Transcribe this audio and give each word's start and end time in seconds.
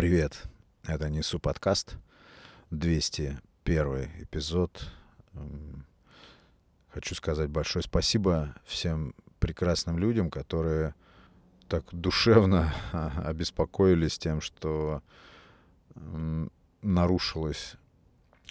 Привет, 0.00 0.44
это 0.84 1.10
Несу 1.10 1.38
подкаст, 1.38 1.98
201 2.70 4.22
эпизод. 4.22 4.90
Хочу 6.88 7.14
сказать 7.14 7.50
большое 7.50 7.82
спасибо 7.82 8.56
всем 8.64 9.14
прекрасным 9.40 9.98
людям, 9.98 10.30
которые 10.30 10.94
так 11.68 11.84
душевно 11.92 12.72
обеспокоились 13.26 14.18
тем, 14.18 14.40
что 14.40 15.02
нарушилась 16.80 17.74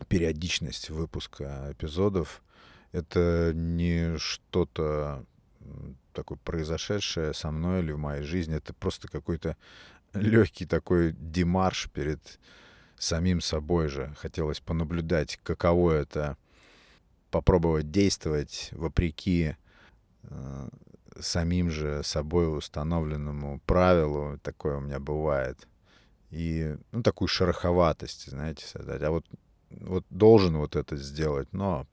периодичность 0.08 0.92
выпуска 0.92 1.70
эпизодов. 1.72 2.44
Это 2.92 3.54
не 3.56 4.20
что-то 4.20 5.26
такое 6.14 6.38
произошедшее 6.44 7.34
со 7.34 7.50
мной 7.50 7.82
или 7.82 7.92
в 7.92 7.98
моей 7.98 8.22
жизни. 8.24 8.56
Это 8.56 8.72
просто 8.76 9.08
какой-то 9.08 9.58
легкий 10.14 10.66
такой 10.66 11.14
демарш 11.14 11.90
перед 11.92 12.40
самим 12.98 13.42
собой 13.42 13.88
же. 13.88 14.14
Хотелось 14.18 14.60
понаблюдать, 14.60 15.40
каково 15.44 15.92
это 15.94 16.38
попробовать 17.32 17.92
действовать 17.92 18.70
вопреки 18.72 19.56
э, 20.24 20.70
самим 21.20 21.70
же 21.70 22.02
собой 22.04 22.58
установленному 22.58 23.62
правилу. 23.66 24.40
Такое 24.42 24.78
у 24.78 24.82
меня 24.82 25.00
бывает. 25.00 25.68
И, 26.32 26.76
ну, 26.92 27.02
такую 27.02 27.28
шероховатость, 27.28 28.30
знаете, 28.30 28.66
создать. 28.66 29.02
А 29.02 29.12
вот, 29.12 29.26
вот 29.70 30.06
должен 30.10 30.58
вот 30.58 30.76
это 30.76 30.96
сделать, 30.96 31.52
но, 31.52 31.88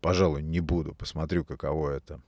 пожалуй, 0.00 0.42
не 0.42 0.60
буду. 0.60 0.94
Посмотрю, 0.94 1.44
каково 1.44 1.90
это. 1.90 2.20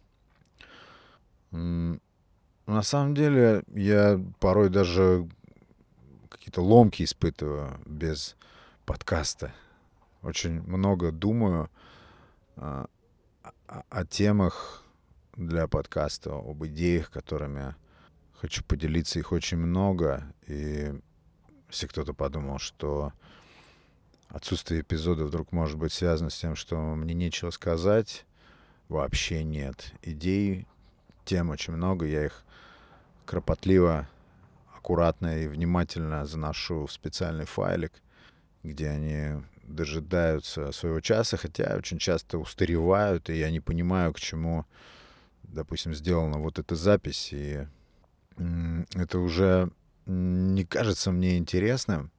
На 2.69 2.83
самом 2.83 3.15
деле, 3.15 3.63
я 3.75 4.23
порой 4.41 4.69
даже 4.69 5.27
какие-то 6.29 6.61
ломки 6.61 7.03
испытываю 7.03 7.81
без 7.87 8.37
подкаста. 8.85 9.55
Очень 10.21 10.61
много 10.65 11.11
думаю 11.11 11.71
а, 12.57 12.87
о, 13.67 13.83
о 13.89 14.05
темах 14.05 14.85
для 15.35 15.67
подкаста, 15.67 16.35
об 16.35 16.63
идеях, 16.67 17.11
которыми 17.11 17.75
хочу 18.35 18.63
поделиться. 18.63 19.19
Их 19.19 19.33
очень 19.33 19.57
много. 19.57 20.31
И 20.47 20.93
если 21.71 21.87
кто-то 21.87 22.13
подумал, 22.13 22.59
что 22.59 23.15
отсутствие 24.29 24.83
эпизода 24.83 25.25
вдруг 25.25 25.53
может 25.53 25.79
быть 25.79 25.95
связано 25.95 26.29
с 26.29 26.39
тем, 26.39 26.55
что 26.55 26.77
мне 26.77 27.15
нечего 27.15 27.49
сказать, 27.49 28.27
вообще 28.91 29.43
нет. 29.43 29.95
Идей, 30.03 30.67
тем 31.25 31.49
очень 31.49 31.73
много, 31.73 32.05
я 32.05 32.27
их 32.27 32.45
кропотливо, 33.29 34.09
аккуратно 34.75 35.43
и 35.43 35.49
внимательно 35.49 36.25
заношу 36.25 36.87
в 36.87 36.93
специальный 36.93 37.45
файлик, 37.45 37.93
где 38.63 38.89
они 38.89 39.43
дожидаются 39.65 40.73
своего 40.73 41.01
часа, 41.01 41.37
хотя 41.37 41.77
очень 41.77 41.99
часто 41.99 42.39
устаревают, 42.39 43.29
и 43.29 43.39
я 43.39 43.51
не 43.51 43.61
понимаю, 43.61 44.15
к 44.15 44.19
чему, 44.19 44.65
допустим, 45.43 45.93
сделана 45.93 46.39
вот 46.39 46.59
эта 46.59 46.75
запись, 46.75 47.29
и 47.33 47.67
это 48.95 49.19
уже 49.19 49.71
не 50.07 50.65
кажется 50.65 51.13
мне 51.13 51.37
интересным, 51.37 52.11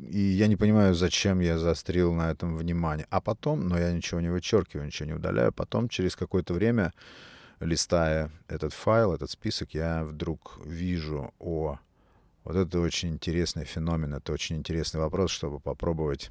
и 0.00 0.20
я 0.20 0.46
не 0.46 0.54
понимаю, 0.54 0.94
зачем 0.94 1.40
я 1.40 1.58
заострил 1.58 2.14
на 2.14 2.30
этом 2.30 2.56
внимание. 2.56 3.08
А 3.10 3.20
потом, 3.20 3.66
но 3.66 3.76
я 3.76 3.92
ничего 3.92 4.20
не 4.20 4.28
вычеркиваю, 4.28 4.86
ничего 4.86 5.06
не 5.06 5.14
удаляю, 5.14 5.52
потом 5.52 5.88
через 5.88 6.14
какое-то 6.14 6.54
время 6.54 6.92
листая 7.60 8.30
этот 8.48 8.72
файл, 8.72 9.12
этот 9.12 9.30
список, 9.30 9.74
я 9.74 10.04
вдруг 10.04 10.58
вижу, 10.64 11.32
о, 11.38 11.78
вот 12.44 12.56
это 12.56 12.80
очень 12.80 13.10
интересный 13.10 13.64
феномен, 13.64 14.14
это 14.14 14.32
очень 14.32 14.56
интересный 14.56 15.00
вопрос, 15.00 15.30
чтобы 15.30 15.60
попробовать 15.60 16.30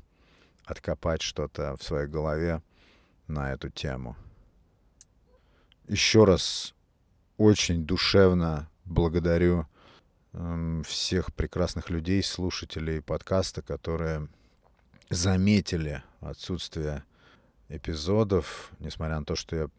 откопать 0.66 1.22
что-то 1.22 1.76
в 1.78 1.84
своей 1.84 2.08
голове 2.08 2.62
на 3.28 3.54
эту 3.54 3.70
тему. 3.70 4.16
Еще 5.88 6.26
раз 6.26 6.74
очень 7.38 7.86
душевно 7.86 8.70
благодарю 8.84 9.68
э, 10.34 10.82
всех 10.86 11.34
прекрасных 11.34 11.90
людей, 11.90 12.22
слушателей 12.24 13.02
подкаста, 13.02 13.62
которые 13.62 14.28
заметили 15.10 16.04
отсутствие 16.20 17.04
эпизодов, 17.70 18.72
несмотря 18.80 19.20
на 19.20 19.26
то, 19.26 19.36
что 19.36 19.56
я 19.56 19.70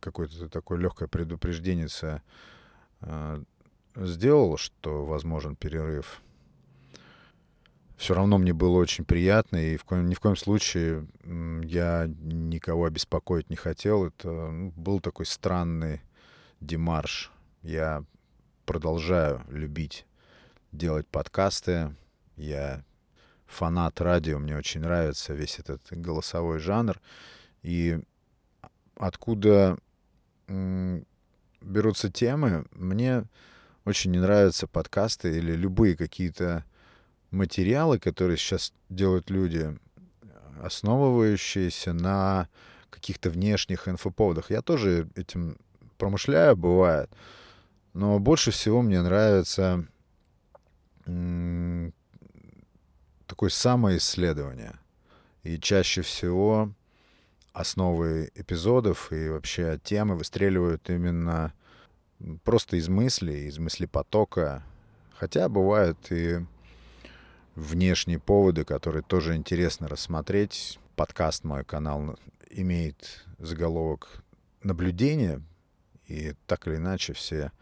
какое-то 0.00 0.48
такое 0.48 0.78
легкое 0.78 1.08
предупреждение 1.08 1.88
э, 3.00 3.44
сделал, 3.94 4.56
что 4.56 5.04
возможен 5.04 5.56
перерыв. 5.56 6.20
Все 7.96 8.14
равно 8.14 8.36
мне 8.36 8.52
было 8.52 8.76
очень 8.76 9.06
приятно, 9.06 9.56
и 9.56 9.76
в 9.78 9.84
коем, 9.84 10.06
ни 10.06 10.14
в 10.14 10.20
коем 10.20 10.36
случае 10.36 11.06
я 11.24 12.06
никого 12.06 12.84
обеспокоить 12.84 13.48
не 13.48 13.56
хотел. 13.56 14.04
Это 14.06 14.50
был 14.76 15.00
такой 15.00 15.24
странный 15.24 16.02
демарш. 16.60 17.32
Я 17.62 18.04
продолжаю 18.66 19.42
любить 19.48 20.06
делать 20.72 21.06
подкасты. 21.06 21.94
Я 22.36 22.84
фанат 23.46 24.00
радио, 24.00 24.38
мне 24.38 24.56
очень 24.56 24.82
нравится 24.82 25.32
весь 25.32 25.58
этот 25.58 25.80
голосовой 25.90 26.58
жанр. 26.58 27.00
И 27.62 27.98
откуда 28.96 29.78
берутся 30.48 32.10
темы. 32.10 32.66
Мне 32.72 33.24
очень 33.84 34.10
не 34.10 34.18
нравятся 34.18 34.66
подкасты 34.66 35.36
или 35.38 35.52
любые 35.52 35.96
какие-то 35.96 36.64
материалы, 37.30 37.98
которые 37.98 38.36
сейчас 38.36 38.72
делают 38.88 39.30
люди, 39.30 39.78
основывающиеся 40.62 41.92
на 41.92 42.48
каких-то 42.90 43.30
внешних 43.30 43.88
инфоповодах. 43.88 44.50
Я 44.50 44.62
тоже 44.62 45.08
этим 45.14 45.58
промышляю, 45.98 46.56
бывает. 46.56 47.10
Но 47.92 48.18
больше 48.18 48.50
всего 48.50 48.82
мне 48.82 49.02
нравится 49.02 49.86
такое 53.26 53.50
самоисследование. 53.50 54.78
И 55.42 55.58
чаще 55.58 56.02
всего 56.02 56.72
основы 57.56 58.30
эпизодов 58.34 59.10
и 59.12 59.30
вообще 59.30 59.80
темы 59.82 60.14
выстреливают 60.14 60.90
именно 60.90 61.54
просто 62.44 62.76
из 62.76 62.88
мыслей, 62.88 63.46
из 63.46 63.58
мыслепотока. 63.58 64.62
Хотя 65.14 65.48
бывают 65.48 65.96
и 66.12 66.40
внешние 67.54 68.18
поводы, 68.18 68.64
которые 68.64 69.02
тоже 69.02 69.36
интересно 69.36 69.88
рассмотреть. 69.88 70.78
Подкаст 70.96 71.44
мой 71.44 71.64
канал 71.64 72.18
имеет 72.50 73.24
заголовок 73.38 74.22
наблюдения, 74.62 75.40
и 76.08 76.34
так 76.46 76.68
или 76.68 76.76
иначе 76.76 77.14
все 77.14 77.52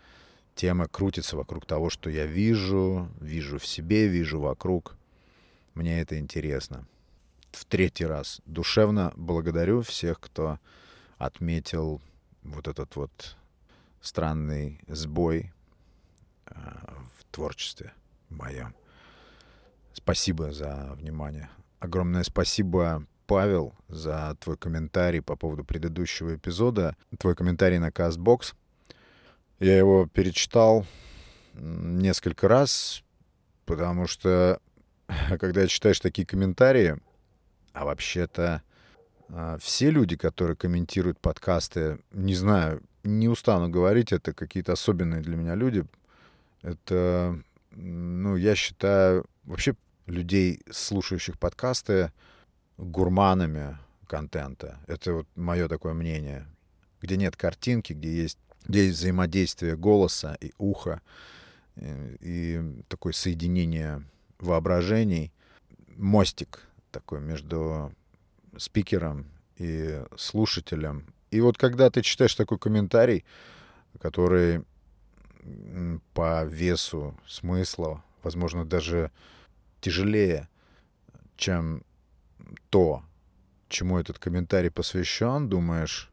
темы 0.56 0.88
крутятся 0.88 1.36
вокруг 1.36 1.66
того, 1.66 1.88
что 1.88 2.10
я 2.10 2.26
вижу, 2.26 3.08
вижу 3.20 3.60
в 3.60 3.66
себе, 3.66 4.08
вижу 4.08 4.40
вокруг. 4.40 4.96
Мне 5.74 6.00
это 6.00 6.18
интересно 6.18 6.84
в 7.54 7.64
третий 7.64 8.06
раз 8.06 8.40
душевно 8.46 9.12
благодарю 9.16 9.82
всех, 9.82 10.20
кто 10.20 10.58
отметил 11.18 12.00
вот 12.42 12.68
этот 12.68 12.96
вот 12.96 13.36
странный 14.00 14.80
сбой 14.86 15.52
э, 16.46 16.54
в 17.18 17.24
творчестве 17.30 17.92
моем. 18.28 18.74
Спасибо 19.92 20.52
за 20.52 20.92
внимание. 20.96 21.48
Огромное 21.80 22.24
спасибо, 22.24 23.06
Павел, 23.26 23.74
за 23.88 24.36
твой 24.40 24.56
комментарий 24.56 25.22
по 25.22 25.36
поводу 25.36 25.64
предыдущего 25.64 26.34
эпизода. 26.34 26.96
Твой 27.18 27.34
комментарий 27.34 27.78
на 27.78 27.88
CastBox. 27.88 28.54
Я 29.60 29.78
его 29.78 30.06
перечитал 30.06 30.84
несколько 31.54 32.48
раз, 32.48 33.02
потому 33.64 34.06
что 34.06 34.60
когда 35.38 35.66
читаешь 35.66 36.00
такие 36.00 36.26
комментарии, 36.26 36.96
а 37.74 37.84
вообще-то 37.84 38.62
а, 39.28 39.58
все 39.58 39.90
люди, 39.90 40.16
которые 40.16 40.56
комментируют 40.56 41.18
подкасты, 41.20 41.98
не 42.12 42.34
знаю, 42.34 42.82
не 43.02 43.28
устану 43.28 43.68
говорить, 43.68 44.12
это 44.12 44.32
какие-то 44.32 44.72
особенные 44.72 45.20
для 45.20 45.36
меня 45.36 45.54
люди. 45.54 45.84
Это, 46.62 47.38
ну, 47.72 48.36
я 48.36 48.54
считаю, 48.54 49.26
вообще 49.42 49.74
людей, 50.06 50.62
слушающих 50.70 51.38
подкасты, 51.38 52.12
гурманами 52.78 53.76
контента. 54.06 54.78
Это 54.86 55.12
вот 55.12 55.26
мое 55.34 55.68
такое 55.68 55.94
мнение. 55.94 56.46
Где 57.02 57.16
нет 57.16 57.36
картинки, 57.36 57.92
где 57.92 58.22
есть, 58.22 58.38
где 58.64 58.86
есть 58.86 58.98
взаимодействие 58.98 59.76
голоса 59.76 60.38
и 60.40 60.52
уха, 60.58 61.02
и, 61.76 62.16
и 62.20 62.82
такое 62.88 63.12
соединение 63.12 64.04
воображений, 64.38 65.32
мостик 65.96 66.60
такой 66.94 67.20
между 67.20 67.92
спикером 68.56 69.26
и 69.56 70.02
слушателем. 70.16 71.06
И 71.30 71.40
вот 71.40 71.58
когда 71.58 71.90
ты 71.90 72.02
читаешь 72.02 72.34
такой 72.34 72.58
комментарий, 72.58 73.24
который 74.00 74.64
по 76.14 76.44
весу 76.44 77.14
смысла 77.26 78.02
возможно, 78.24 78.64
даже 78.64 79.10
тяжелее, 79.80 80.48
чем 81.36 81.84
то, 82.70 83.02
чему 83.68 83.98
этот 83.98 84.18
комментарий 84.18 84.70
посвящен, 84.70 85.48
думаешь, 85.48 86.10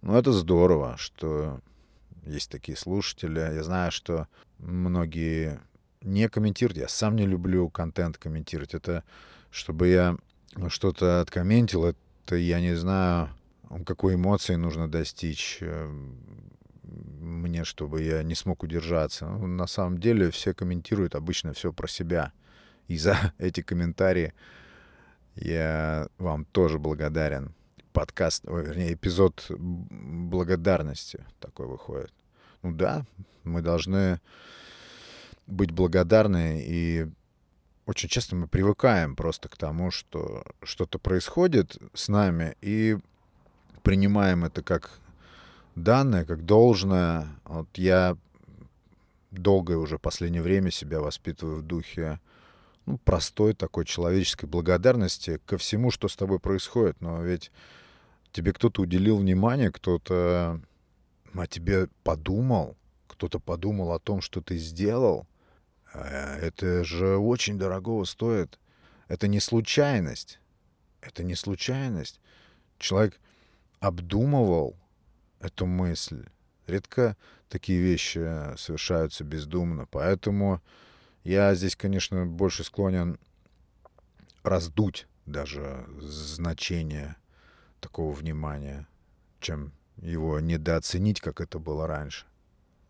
ну 0.00 0.16
это 0.16 0.32
здорово, 0.32 0.96
что 0.96 1.60
есть 2.24 2.50
такие 2.50 2.76
слушатели. 2.76 3.38
Я 3.38 3.62
знаю, 3.62 3.92
что 3.92 4.26
многие 4.58 5.60
не 6.00 6.28
комментируют. 6.28 6.78
Я 6.78 6.88
сам 6.88 7.16
не 7.16 7.26
люблю 7.26 7.68
контент 7.68 8.18
комментировать. 8.18 8.74
Это 8.74 9.04
чтобы 9.52 9.88
я 9.88 10.16
что-то 10.68 11.20
откомментил, 11.20 11.84
это 11.84 12.36
я 12.36 12.60
не 12.60 12.74
знаю, 12.74 13.28
какой 13.86 14.14
эмоции 14.14 14.54
нужно 14.54 14.90
достичь 14.90 15.58
э, 15.60 15.90
мне, 16.82 17.64
чтобы 17.64 18.02
я 18.02 18.22
не 18.22 18.34
смог 18.34 18.62
удержаться. 18.62 19.26
Ну, 19.26 19.46
на 19.46 19.66
самом 19.66 19.98
деле 19.98 20.30
все 20.30 20.54
комментируют 20.54 21.14
обычно 21.14 21.52
все 21.52 21.72
про 21.72 21.86
себя. 21.86 22.32
И 22.88 22.96
за 22.96 23.16
эти 23.38 23.60
комментарии 23.60 24.32
я 25.34 26.08
вам 26.18 26.46
тоже 26.46 26.78
благодарен. 26.78 27.54
Подкаст, 27.92 28.44
вернее, 28.44 28.94
эпизод 28.94 29.46
благодарности 29.50 31.26
такой 31.40 31.66
выходит. 31.66 32.12
Ну 32.62 32.72
да, 32.72 33.04
мы 33.44 33.60
должны 33.60 34.18
быть 35.46 35.72
благодарны 35.72 36.64
и 36.66 37.06
очень 37.86 38.08
часто 38.08 38.36
мы 38.36 38.46
привыкаем 38.46 39.16
просто 39.16 39.48
к 39.48 39.56
тому, 39.56 39.90
что 39.90 40.44
что-то 40.62 40.98
происходит 40.98 41.76
с 41.94 42.08
нами, 42.08 42.56
и 42.60 42.98
принимаем 43.82 44.44
это 44.44 44.62
как 44.62 45.00
данное, 45.74 46.24
как 46.24 46.44
должное. 46.44 47.26
Вот 47.44 47.68
я 47.74 48.16
долгое 49.30 49.78
уже 49.78 49.98
последнее 49.98 50.42
время 50.42 50.70
себя 50.70 51.00
воспитываю 51.00 51.58
в 51.58 51.62
духе 51.62 52.20
ну, 52.86 52.98
простой 52.98 53.54
такой 53.54 53.84
человеческой 53.84 54.46
благодарности 54.46 55.40
ко 55.46 55.56
всему, 55.56 55.90
что 55.90 56.08
с 56.08 56.16
тобой 56.16 56.38
происходит. 56.38 57.00
Но 57.00 57.22
ведь 57.22 57.50
тебе 58.32 58.52
кто-то 58.52 58.82
уделил 58.82 59.18
внимание, 59.18 59.70
кто-то 59.70 60.60
о 61.34 61.46
тебе 61.46 61.88
подумал, 62.04 62.76
кто-то 63.06 63.38
подумал 63.38 63.92
о 63.92 63.98
том, 63.98 64.20
что 64.20 64.40
ты 64.40 64.56
сделал. 64.56 65.26
А 65.92 66.36
это 66.38 66.84
же 66.84 67.16
очень 67.16 67.58
дорогого 67.58 68.04
стоит. 68.04 68.58
Это 69.08 69.28
не 69.28 69.40
случайность. 69.40 70.40
Это 71.00 71.22
не 71.22 71.34
случайность. 71.34 72.20
Человек 72.78 73.20
обдумывал 73.80 74.76
эту 75.40 75.66
мысль. 75.66 76.26
Редко 76.66 77.16
такие 77.48 77.80
вещи 77.80 78.56
совершаются 78.56 79.24
бездумно. 79.24 79.86
Поэтому 79.90 80.62
я 81.24 81.54
здесь, 81.54 81.76
конечно, 81.76 82.26
больше 82.26 82.64
склонен 82.64 83.18
раздуть 84.42 85.06
даже 85.26 85.86
значение 86.00 87.16
такого 87.80 88.12
внимания, 88.12 88.86
чем 89.40 89.72
его 89.96 90.40
недооценить, 90.40 91.20
как 91.20 91.40
это 91.40 91.58
было 91.58 91.86
раньше. 91.86 92.26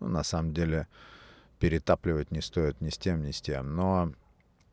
Ну, 0.01 0.09
на 0.09 0.23
самом 0.23 0.55
деле, 0.55 0.87
перетапливать 1.63 2.33
не 2.33 2.41
стоит 2.41 2.81
ни 2.81 2.89
с 2.89 2.99
тем, 2.99 3.23
ни 3.23 3.31
с 3.31 3.41
тем. 3.41 3.77
Но 3.77 4.13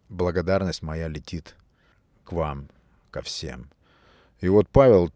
благодарность 0.10 0.82
моя 0.82 1.08
летит 1.08 1.56
к 2.24 2.32
вам, 2.32 2.68
ко 3.12 3.22
всем. 3.22 3.70
И 4.40 4.50
вот, 4.50 4.68
Павел, 4.70 5.14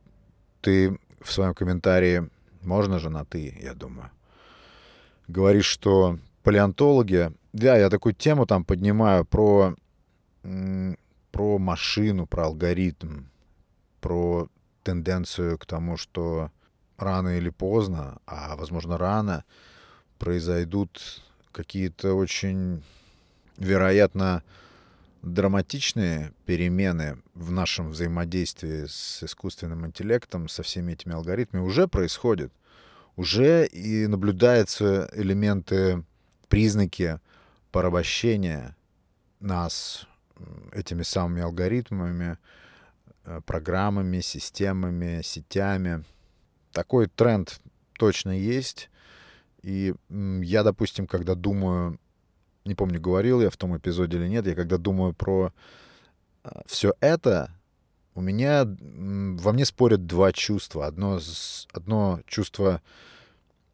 ты 0.61 0.99
в 1.19 1.31
своем 1.31 1.55
комментарии, 1.55 2.29
можно 2.61 2.99
же 2.99 3.09
на 3.09 3.25
«ты», 3.25 3.57
я 3.59 3.73
думаю, 3.73 4.11
говоришь, 5.27 5.65
что 5.65 6.19
палеонтологи... 6.43 7.31
Да, 7.53 7.75
я 7.75 7.89
такую 7.89 8.13
тему 8.13 8.45
там 8.45 8.65
поднимаю 8.65 9.25
про, 9.25 9.75
про 11.31 11.57
машину, 11.57 12.27
про 12.27 12.45
алгоритм, 12.45 13.23
про 13.99 14.47
тенденцию 14.83 15.57
к 15.57 15.65
тому, 15.65 15.97
что 15.97 16.51
рано 16.97 17.35
или 17.35 17.49
поздно, 17.49 18.19
а 18.27 18.55
возможно 18.57 18.99
рано, 18.99 19.43
произойдут 20.19 21.23
какие-то 21.53 22.15
очень, 22.15 22.83
вероятно, 23.57 24.43
драматичные 25.21 26.33
перемены 26.45 27.17
в 27.33 27.51
нашем 27.51 27.91
взаимодействии 27.91 28.85
с 28.87 29.23
искусственным 29.23 29.85
интеллектом, 29.85 30.49
со 30.49 30.63
всеми 30.63 30.91
этими 30.91 31.15
алгоритмами 31.15 31.63
уже 31.63 31.87
происходят. 31.87 32.51
Уже 33.15 33.65
и 33.67 34.07
наблюдаются 34.07 35.09
элементы, 35.13 36.03
признаки 36.49 37.19
порабощения 37.71 38.75
нас 39.39 40.07
этими 40.71 41.03
самыми 41.03 41.41
алгоритмами, 41.41 42.37
э, 43.25 43.41
программами, 43.45 44.19
системами, 44.19 45.21
сетями. 45.23 46.03
Такой 46.71 47.07
тренд 47.07 47.61
точно 47.97 48.31
есть. 48.37 48.89
И 49.63 49.95
я, 50.09 50.63
допустим, 50.63 51.07
когда 51.07 51.35
думаю 51.35 51.97
не 52.65 52.75
помню, 52.75 52.99
говорил 52.99 53.41
я 53.41 53.49
в 53.49 53.57
том 53.57 53.77
эпизоде 53.77 54.17
или 54.17 54.27
нет, 54.27 54.47
я 54.47 54.55
когда 54.55 54.77
думаю 54.77 55.13
про 55.13 55.51
а, 56.43 56.61
все 56.65 56.93
это, 56.99 57.51
у 58.15 58.21
меня 58.21 58.65
во 58.65 59.51
мне 59.51 59.65
спорят 59.65 60.05
два 60.05 60.31
чувства. 60.31 60.85
Одно, 60.87 61.19
одно 61.73 62.21
чувство 62.25 62.81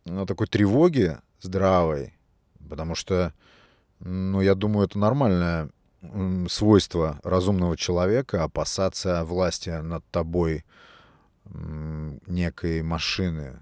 ну, 0.06 0.26
такой 0.26 0.48
тревоги 0.48 1.18
здравой, 1.42 2.14
потому 2.68 2.96
что, 2.96 3.34
ну, 4.00 4.42
я 4.42 4.56
думаю, 4.56 4.88
это 4.88 4.98
нормальное 4.98 5.70
свойство 6.48 7.20
разумного 7.24 7.76
человека 7.76 8.44
опасаться 8.46 9.26
власти 9.26 9.70
над 9.70 10.06
тобой 10.12 10.64
некой 12.26 12.82
машины, 12.84 13.60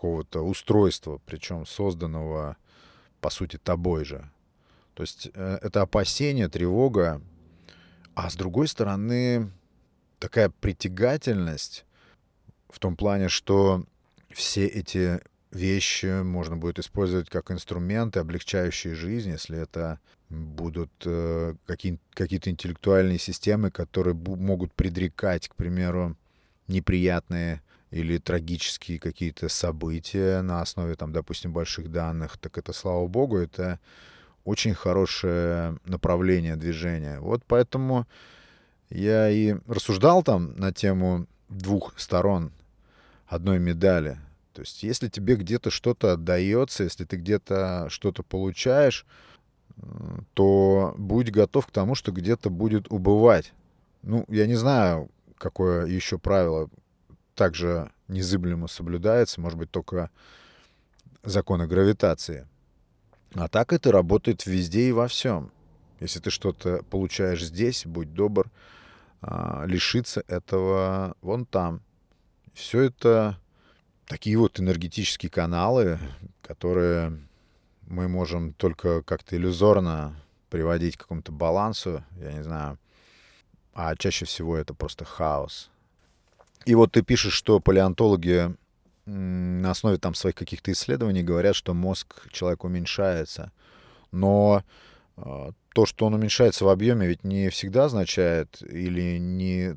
какого-то 0.00 0.40
устройства, 0.40 1.20
причем 1.26 1.66
созданного 1.66 2.56
по 3.20 3.28
сути, 3.28 3.58
тобой 3.58 4.06
же. 4.06 4.30
То 4.94 5.02
есть 5.02 5.28
э, 5.34 5.58
это 5.60 5.82
опасение, 5.82 6.48
тревога. 6.48 7.20
А 8.14 8.30
с 8.30 8.34
другой 8.34 8.66
стороны, 8.66 9.50
такая 10.18 10.48
притягательность 10.48 11.84
в 12.70 12.78
том 12.78 12.96
плане, 12.96 13.28
что 13.28 13.84
все 14.30 14.66
эти 14.66 15.20
вещи 15.50 16.22
можно 16.22 16.56
будет 16.56 16.78
использовать 16.78 17.28
как 17.28 17.50
инструменты, 17.50 18.20
облегчающие 18.20 18.94
жизнь, 18.94 19.32
если 19.32 19.58
это 19.58 20.00
будут 20.30 20.90
э, 21.04 21.56
какие- 21.66 21.98
какие-то 22.14 22.48
интеллектуальные 22.48 23.18
системы, 23.18 23.70
которые 23.70 24.14
могут 24.14 24.72
предрекать, 24.72 25.48
к 25.48 25.54
примеру, 25.56 26.16
неприятные 26.68 27.60
или 27.90 28.18
трагические 28.18 28.98
какие-то 28.98 29.48
события 29.48 30.42
на 30.42 30.62
основе, 30.62 30.94
там, 30.94 31.12
допустим, 31.12 31.52
больших 31.52 31.90
данных, 31.90 32.38
так 32.38 32.56
это, 32.58 32.72
слава 32.72 33.06
богу, 33.06 33.38
это 33.38 33.80
очень 34.44 34.74
хорошее 34.74 35.78
направление 35.84 36.56
движения. 36.56 37.20
Вот 37.20 37.42
поэтому 37.46 38.06
я 38.88 39.28
и 39.28 39.56
рассуждал 39.66 40.22
там 40.22 40.56
на 40.56 40.72
тему 40.72 41.26
двух 41.48 41.98
сторон 41.98 42.52
одной 43.26 43.58
медали. 43.58 44.18
То 44.52 44.62
есть 44.62 44.82
если 44.82 45.08
тебе 45.08 45.36
где-то 45.36 45.70
что-то 45.70 46.12
отдается, 46.12 46.84
если 46.84 47.04
ты 47.04 47.16
где-то 47.16 47.86
что-то 47.88 48.22
получаешь, 48.22 49.06
то 50.34 50.94
будь 50.98 51.30
готов 51.30 51.66
к 51.66 51.70
тому, 51.70 51.94
что 51.94 52.12
где-то 52.12 52.50
будет 52.50 52.90
убывать. 52.90 53.52
Ну, 54.02 54.24
я 54.28 54.46
не 54.46 54.54
знаю, 54.54 55.10
какое 55.38 55.86
еще 55.86 56.18
правило 56.18 56.68
также 57.40 57.90
незыблемо 58.08 58.68
соблюдается, 58.68 59.40
может 59.40 59.58
быть, 59.58 59.70
только 59.70 60.10
законы 61.22 61.66
гравитации. 61.66 62.46
А 63.32 63.48
так 63.48 63.72
это 63.72 63.90
работает 63.92 64.44
везде 64.44 64.90
и 64.90 64.92
во 64.92 65.08
всем. 65.08 65.50
Если 66.00 66.20
ты 66.20 66.28
что-то 66.28 66.84
получаешь 66.90 67.42
здесь, 67.42 67.86
будь 67.86 68.12
добр, 68.12 68.50
а, 69.22 69.64
лишиться 69.64 70.22
этого 70.28 71.16
вон 71.22 71.46
там. 71.46 71.80
Все 72.52 72.82
это 72.82 73.38
такие 74.04 74.36
вот 74.36 74.60
энергетические 74.60 75.30
каналы, 75.30 75.98
которые 76.42 77.18
мы 77.86 78.06
можем 78.06 78.52
только 78.52 79.00
как-то 79.00 79.34
иллюзорно 79.34 80.14
приводить 80.50 80.98
к 80.98 81.00
какому-то 81.00 81.32
балансу, 81.32 82.04
я 82.18 82.32
не 82.34 82.42
знаю. 82.42 82.78
А 83.72 83.96
чаще 83.96 84.26
всего 84.26 84.58
это 84.58 84.74
просто 84.74 85.06
хаос. 85.06 85.70
И 86.66 86.74
вот 86.74 86.92
ты 86.92 87.02
пишешь, 87.02 87.32
что 87.32 87.60
палеонтологи 87.60 88.54
на 89.06 89.70
основе 89.70 89.98
там 89.98 90.14
своих 90.14 90.36
каких-то 90.36 90.72
исследований 90.72 91.22
говорят, 91.22 91.56
что 91.56 91.74
мозг 91.74 92.30
человека 92.30 92.66
уменьшается. 92.66 93.50
Но 94.12 94.62
э, 95.16 95.50
то, 95.72 95.86
что 95.86 96.06
он 96.06 96.14
уменьшается 96.14 96.64
в 96.64 96.68
объеме, 96.68 97.06
ведь 97.06 97.24
не 97.24 97.48
всегда 97.48 97.86
означает 97.86 98.62
или 98.62 99.18
не 99.18 99.76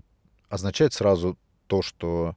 означает 0.50 0.94
сразу 0.94 1.38
то, 1.68 1.82
что 1.82 2.36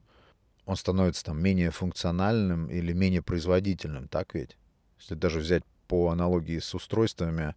он 0.65 0.75
становится 0.75 1.25
там 1.25 1.41
менее 1.41 1.71
функциональным 1.71 2.69
или 2.69 2.93
менее 2.93 3.21
производительным, 3.21 4.07
так 4.07 4.33
ведь? 4.33 4.57
Если 4.99 5.15
даже 5.15 5.39
взять 5.39 5.63
по 5.87 6.09
аналогии 6.09 6.59
с 6.59 6.73
устройствами, 6.73 7.55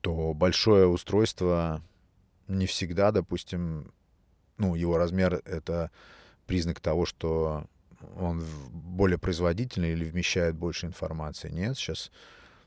то 0.00 0.34
большое 0.34 0.86
устройство 0.86 1.82
не 2.46 2.66
всегда, 2.66 3.10
допустим, 3.10 3.92
ну, 4.58 4.74
его 4.74 4.98
размер— 4.98 5.40
это 5.44 5.90
признак 6.46 6.80
того, 6.80 7.06
что 7.06 7.66
он 8.16 8.44
более 8.70 9.18
производительный 9.18 9.92
или 9.92 10.04
вмещает 10.04 10.54
больше 10.54 10.86
информации. 10.86 11.50
Нет, 11.50 11.76
сейчас 11.76 12.10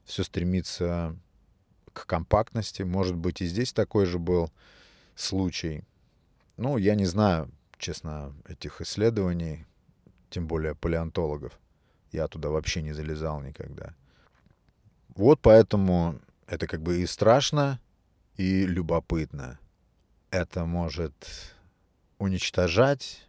все 0.05 0.23
стремится 0.23 1.15
к 1.93 2.05
компактности. 2.05 2.83
Может 2.83 3.15
быть, 3.15 3.41
и 3.41 3.45
здесь 3.45 3.73
такой 3.73 4.05
же 4.05 4.19
был 4.19 4.51
случай. 5.15 5.83
Ну, 6.57 6.77
я 6.77 6.95
не 6.95 7.05
знаю, 7.05 7.49
честно, 7.77 8.33
этих 8.47 8.81
исследований, 8.81 9.65
тем 10.29 10.47
более 10.47 10.75
палеонтологов. 10.75 11.57
Я 12.11 12.27
туда 12.27 12.49
вообще 12.49 12.81
не 12.81 12.93
залезал 12.93 13.41
никогда. 13.41 13.95
Вот 15.15 15.39
поэтому 15.41 16.19
это 16.47 16.67
как 16.67 16.81
бы 16.81 17.01
и 17.01 17.05
страшно, 17.05 17.79
и 18.35 18.65
любопытно. 18.65 19.59
Это 20.29 20.65
может 20.65 21.13
уничтожать, 22.21 23.27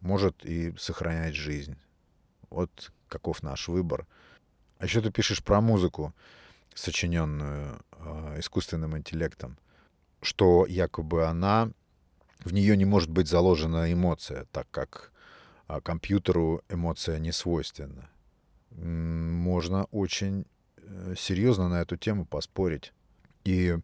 может 0.00 0.44
и 0.44 0.76
сохранять 0.76 1.34
жизнь. 1.34 1.76
Вот 2.50 2.92
каков 3.08 3.42
наш 3.42 3.68
выбор. 3.68 4.06
А 4.78 4.84
еще 4.84 5.00
ты 5.00 5.10
пишешь 5.10 5.42
про 5.42 5.60
музыку, 5.62 6.14
сочиненную 6.74 7.82
э, 7.92 8.38
искусственным 8.38 8.96
интеллектом, 8.98 9.58
что 10.20 10.66
якобы 10.66 11.24
она, 11.26 11.70
в 12.44 12.52
нее 12.52 12.76
не 12.76 12.84
может 12.84 13.08
быть 13.08 13.26
заложена 13.26 13.90
эмоция, 13.90 14.44
так 14.52 14.70
как 14.70 15.12
э, 15.68 15.80
компьютеру 15.80 16.62
эмоция 16.68 17.18
не 17.18 17.32
свойственна. 17.32 18.10
Можно 18.70 19.84
очень 19.84 20.44
э, 20.76 21.14
серьезно 21.16 21.70
на 21.70 21.80
эту 21.80 21.96
тему 21.96 22.26
поспорить. 22.26 22.92
И 23.44 23.78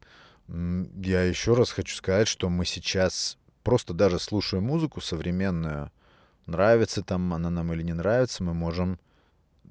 я 0.49 1.23
еще 1.23 1.55
раз 1.55 1.71
хочу 1.71 1.97
сказать, 1.97 2.29
что 2.29 2.51
мы 2.51 2.67
сейчас 2.67 3.39
просто 3.63 3.95
даже 3.95 4.19
слушая 4.19 4.61
музыку 4.61 5.01
современную, 5.01 5.91
нравится 6.47 7.03
там 7.03 7.33
она 7.35 7.51
нам 7.51 7.73
или 7.73 7.83
не 7.83 7.93
нравится, 7.93 8.43
мы 8.43 8.55
можем 8.55 8.99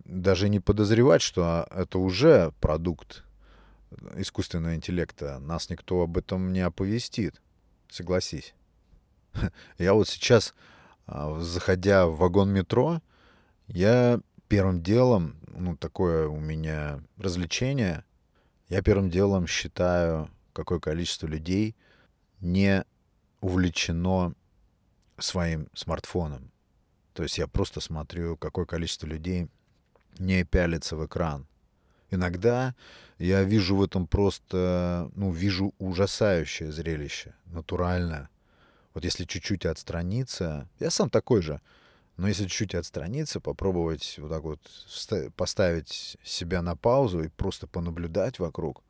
даже 0.06 0.50
не 0.50 0.60
подозревать, 0.60 1.22
что 1.22 1.68
это 1.72 2.00
уже 2.00 2.54
продукт 2.60 3.24
искусственного 4.16 4.76
интеллекта. 4.76 5.40
Нас 5.40 5.70
никто 5.70 6.02
об 6.02 6.18
этом 6.18 6.54
не 6.54 6.62
оповестит. 6.62 7.42
Согласись. 7.90 8.54
Я 9.78 9.94
вот 9.94 10.08
сейчас, 10.08 10.54
а, 11.08 11.40
заходя 11.40 12.08
в 12.08 12.18
вагон 12.18 12.52
метро, 12.52 13.02
я 13.68 14.20
первым 14.50 14.82
делом, 14.82 15.38
ну, 15.48 15.78
такое 15.78 16.28
у 16.28 16.38
меня 16.38 17.00
развлечение, 17.18 18.04
я 18.68 18.82
первым 18.82 19.10
делом 19.10 19.48
считаю, 19.48 20.30
какое 20.52 20.80
количество 20.80 21.26
людей 21.28 21.78
не 22.42 22.84
увлечено 23.42 24.34
своим 25.18 25.68
смартфоном. 25.74 26.52
То 27.14 27.24
есть 27.24 27.38
я 27.38 27.48
просто 27.48 27.82
смотрю, 27.82 28.38
какое 28.38 28.66
количество 28.66 29.06
людей 29.06 29.50
не 30.18 30.44
пялится 30.46 30.96
в 30.96 31.06
экран. 31.06 31.46
Иногда 32.10 32.76
я 33.18 33.44
вижу 33.44 33.76
в 33.76 33.84
этом 33.84 34.08
просто, 34.08 35.10
ну, 35.16 35.32
вижу 35.32 35.74
ужасающее 35.78 36.72
зрелище, 36.72 37.34
натуральное. 37.46 38.30
Вот 38.94 39.04
если 39.06 39.26
чуть-чуть 39.26 39.66
отстраниться, 39.66 40.68
я 40.80 40.90
сам 40.90 41.10
такой 41.10 41.42
же, 41.42 41.62
но 42.18 42.28
если 42.28 42.44
чуть-чуть 42.44 42.76
отстраниться, 42.76 43.40
попробовать 43.40 44.16
вот 44.18 44.30
так 44.30 44.44
вот 44.44 44.60
поставить 45.36 46.18
себя 46.24 46.62
на 46.62 46.76
паузу 46.76 47.24
и 47.24 47.30
просто 47.30 47.68
понаблюдать 47.68 48.40
вокруг, 48.40 48.84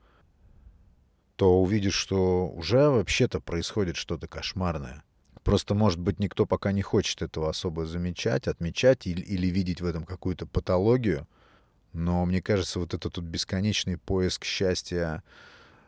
то 1.41 1.59
увидишь, 1.59 1.95
что 1.95 2.49
уже 2.49 2.87
вообще-то 2.87 3.39
происходит 3.39 3.95
что-то 3.95 4.27
кошмарное. 4.27 5.03
Просто, 5.41 5.73
может 5.73 5.99
быть, 5.99 6.19
никто 6.19 6.45
пока 6.45 6.71
не 6.71 6.83
хочет 6.83 7.23
этого 7.23 7.49
особо 7.49 7.87
замечать, 7.87 8.47
отмечать 8.47 9.07
или, 9.07 9.21
или 9.21 9.47
видеть 9.47 9.81
в 9.81 9.87
этом 9.87 10.03
какую-то 10.03 10.45
патологию. 10.45 11.27
Но 11.93 12.23
мне 12.27 12.43
кажется, 12.43 12.77
вот 12.77 12.93
этот 12.93 13.13
тут 13.13 13.25
бесконечный 13.25 13.97
поиск 13.97 14.45
счастья 14.45 15.23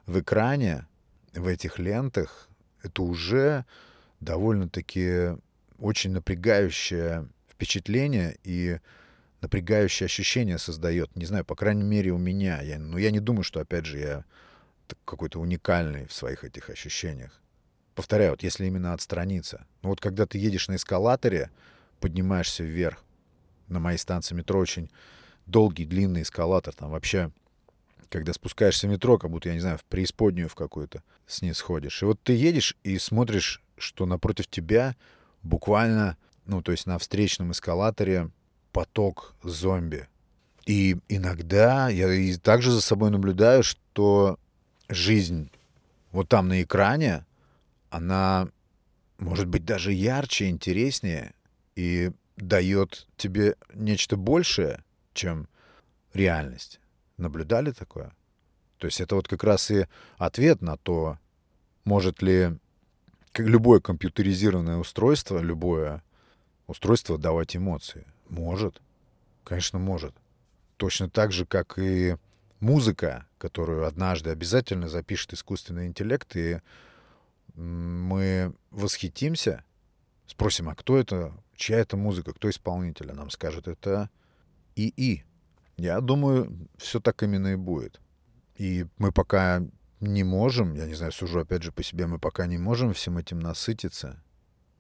в 0.07 0.19
экране, 0.19 0.88
в 1.33 1.45
этих 1.45 1.77
лентах, 1.77 2.50
это 2.81 3.03
уже 3.03 3.65
довольно-таки 4.22 5.38
очень 5.77 6.13
напрягающее 6.13 7.29
впечатление 7.48 8.39
и 8.43 8.79
напрягающее 9.41 10.05
ощущение 10.05 10.57
создает. 10.57 11.15
Не 11.15 11.25
знаю, 11.25 11.45
по 11.45 11.53
крайней 11.53 11.83
мере, 11.83 12.10
у 12.10 12.17
меня. 12.17 12.60
Я, 12.63 12.79
ну, 12.79 12.98
я 12.98 13.12
не 13.12 13.19
думаю, 13.19 13.43
что, 13.43 13.60
опять 13.60 13.86
же, 13.86 14.00
я 14.00 14.25
какой-то 15.06 15.40
уникальный 15.40 16.06
в 16.08 16.13
своих 16.13 16.44
этих 16.44 16.70
ощущениях. 16.70 17.42
Повторяю, 17.96 18.32
вот 18.32 18.44
если 18.44 18.66
именно 18.66 18.94
отстраниться. 18.94 19.66
Ну 19.82 19.90
вот 19.90 20.02
когда 20.02 20.25
ты 20.25 20.38
едешь 20.38 20.68
на 20.68 20.75
эскалаторе, 20.75 21.52
поднимаешься 22.00 22.63
вверх, 22.63 23.04
на 23.68 23.80
моей 23.80 23.98
станции 23.98 24.36
метро 24.36 24.60
очень 24.60 24.90
долгий, 25.46 25.86
длинный 25.86 26.24
эскалатор, 26.24 26.74
там 26.74 26.92
вообще, 26.92 27.32
когда 28.10 28.34
спускаешься 28.34 28.88
в 28.88 28.92
метро, 28.92 29.18
как 29.18 29.32
будто, 29.32 29.50
я 29.50 29.56
не 29.56 29.62
знаю, 29.62 29.78
в 29.78 29.86
преисподнюю 29.86 30.50
в 30.50 30.56
какую-то 30.56 31.04
снисходишь. 31.28 32.02
И 32.02 32.06
вот 32.06 32.20
ты 32.22 32.34
едешь 32.34 32.75
и 32.84 32.98
смотришь, 32.98 33.62
что 33.78 34.06
напротив 34.06 34.48
тебя 34.48 34.96
буквально, 35.42 36.18
ну, 36.46 36.62
то 36.62 36.72
есть 36.72 36.86
на 36.86 36.98
встречном 36.98 37.52
эскалаторе 37.52 38.30
поток 38.72 39.36
зомби. 39.44 40.08
И 40.66 40.98
иногда 41.10 41.90
я 41.90 42.12
и 42.12 42.36
также 42.38 42.72
за 42.72 42.82
собой 42.82 43.12
наблюдаю, 43.12 43.63
что 43.63 44.40
жизнь 44.94 45.52
вот 46.12 46.30
там 46.30 46.48
на 46.48 46.62
экране, 46.62 47.26
она 47.90 48.48
может 49.18 49.48
быть 49.48 49.66
даже 49.66 49.92
ярче, 49.92 50.50
интереснее 50.50 51.34
и 51.76 52.12
дает 52.38 53.08
тебе 53.18 53.56
нечто 53.74 54.18
большее, 54.18 54.84
чем 55.14 55.48
реальность. 56.14 56.80
Наблюдали 57.18 57.72
такое? 57.72 58.12
То 58.78 58.88
есть 58.88 59.00
это 59.02 59.16
вот 59.16 59.28
как 59.28 59.44
раз 59.44 59.72
и 59.72 59.88
ответ 60.18 60.62
на 60.62 60.78
то, 60.78 61.18
может 61.86 62.22
ли 62.22 62.58
любое 63.38 63.80
компьютеризированное 63.80 64.78
устройство, 64.78 65.40
любое 65.40 66.04
устройство 66.68 67.18
давать 67.18 67.56
эмоции. 67.56 68.06
Может. 68.30 68.82
Конечно, 69.44 69.80
может. 69.80 70.14
Точно 70.78 71.10
так 71.10 71.32
же, 71.32 71.46
как 71.46 71.78
и 71.78 72.18
музыка, 72.63 73.27
которую 73.38 73.86
однажды 73.86 74.29
обязательно 74.32 74.88
запишет 74.88 75.34
искусственный 75.34 75.86
интеллект, 75.88 76.36
и 76.36 76.62
мы 77.55 78.53
восхитимся, 78.72 79.63
спросим, 80.25 80.70
а 80.70 80.75
кто 80.75 80.98
это, 80.98 81.34
чья 81.55 81.77
это 81.77 81.98
музыка, 81.98 82.34
кто 82.34 82.50
исполнитель, 82.50 83.12
а 83.12 83.13
нам 83.13 83.29
скажет, 83.29 83.67
это 83.67 84.10
ИИ. 84.75 85.24
Я 85.77 86.00
думаю, 86.01 86.51
все 86.77 87.00
так 87.00 87.22
именно 87.22 87.50
и 87.50 87.55
будет. 87.55 88.00
И 88.55 88.86
мы 88.98 89.12
пока 89.12 89.62
не 90.00 90.24
можем, 90.24 90.74
я 90.75 90.86
не 90.86 90.93
знаю, 90.93 91.12
сужу 91.12 91.39
опять 91.39 91.63
же 91.63 91.72
по 91.72 91.84
себе, 91.84 92.08
мы 92.08 92.17
пока 92.17 92.46
не 92.48 92.58
можем 92.58 92.93
всем 92.93 93.17
этим 93.17 93.39
насытиться. 93.39 94.24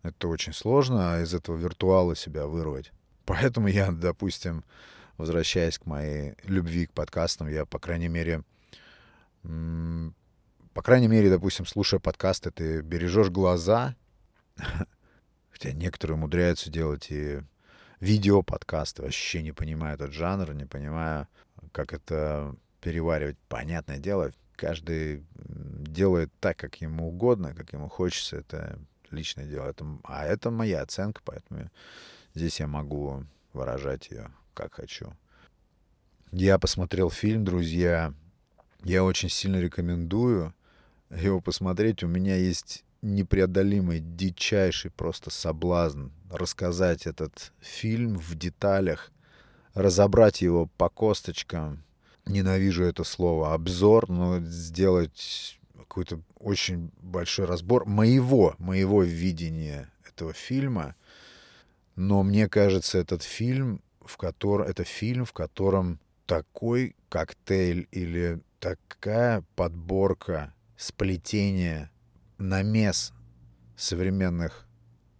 Это 0.03 0.27
очень 0.27 0.53
сложно, 0.53 1.15
а 1.15 1.21
из 1.21 1.33
этого 1.33 1.57
виртуала 1.57 2.15
себя 2.15 2.45
вырвать. 2.47 2.91
Поэтому 3.25 3.67
я, 3.67 3.91
допустим, 3.91 4.63
возвращаясь 5.17 5.77
к 5.77 5.85
моей 5.85 6.35
любви 6.43 6.85
к 6.85 6.93
подкастам, 6.93 7.47
я, 7.47 7.65
по 7.65 7.79
крайней 7.79 8.07
мере, 8.07 8.43
по 9.41 10.81
крайней 10.81 11.07
мере, 11.07 11.29
допустим, 11.29 11.65
слушая 11.65 11.99
подкасты, 11.99 12.51
ты 12.51 12.81
бережешь 12.81 13.29
глаза, 13.29 13.95
хотя 15.51 15.71
некоторые 15.71 16.15
умудряются 16.15 16.71
делать 16.71 17.07
и 17.09 17.41
видео-подкасты, 17.99 19.01
вообще 19.01 19.43
не 19.43 19.51
понимаю 19.51 19.95
этот 19.95 20.11
жанр, 20.11 20.53
не 20.53 20.65
понимаю, 20.65 21.27
как 21.71 21.93
это 21.93 22.55
переваривать. 22.81 23.37
Понятное 23.47 23.97
дело, 23.97 24.31
каждый 24.55 25.25
делает 25.35 26.31
так, 26.39 26.57
как 26.57 26.75
ему 26.81 27.07
угодно, 27.07 27.53
как 27.53 27.71
ему 27.73 27.87
хочется, 27.87 28.37
это 28.37 28.79
личное 29.11 29.45
дело. 29.45 29.69
Это, 29.69 29.85
а 30.03 30.25
это 30.25 30.51
моя 30.51 30.81
оценка, 30.81 31.21
поэтому 31.23 31.69
здесь 32.33 32.59
я 32.59 32.67
могу 32.67 33.25
выражать 33.53 34.09
ее 34.09 34.31
как 34.53 34.75
хочу. 34.75 35.13
Я 36.31 36.57
посмотрел 36.57 37.09
фильм, 37.09 37.45
друзья. 37.45 38.13
Я 38.83 39.03
очень 39.03 39.29
сильно 39.29 39.57
рекомендую 39.59 40.53
его 41.09 41.41
посмотреть. 41.41 42.03
У 42.03 42.07
меня 42.07 42.35
есть 42.35 42.83
непреодолимый, 43.01 43.99
дичайший 43.99 44.89
просто 44.91 45.29
соблазн 45.29 46.07
рассказать 46.29 47.05
этот 47.05 47.51
фильм 47.59 48.17
в 48.17 48.35
деталях, 48.35 49.11
разобрать 49.73 50.41
его 50.41 50.67
по 50.77 50.89
косточкам. 50.89 51.83
Ненавижу 52.25 52.83
это 52.83 53.03
слово. 53.03 53.53
Обзор, 53.53 54.09
но 54.09 54.39
сделать 54.39 55.59
какой-то 55.77 56.21
очень 56.39 56.91
большой 57.01 57.45
разбор 57.45 57.85
моего, 57.85 58.55
моего 58.57 59.03
видения 59.03 59.91
этого 60.07 60.33
фильма. 60.33 60.95
Но 61.95 62.23
мне 62.23 62.49
кажется, 62.49 62.97
этот 62.97 63.21
фильм, 63.21 63.82
в 64.05 64.17
котором, 64.17 64.67
это 64.67 64.83
фильм, 64.83 65.25
в 65.25 65.33
котором 65.33 65.99
такой 66.25 66.95
коктейль 67.09 67.87
или 67.91 68.41
такая 68.59 69.43
подборка, 69.55 70.53
сплетение, 70.77 71.91
намес 72.37 73.13
современных 73.75 74.65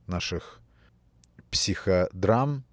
наших 0.08 0.62
психодрам 1.52 2.63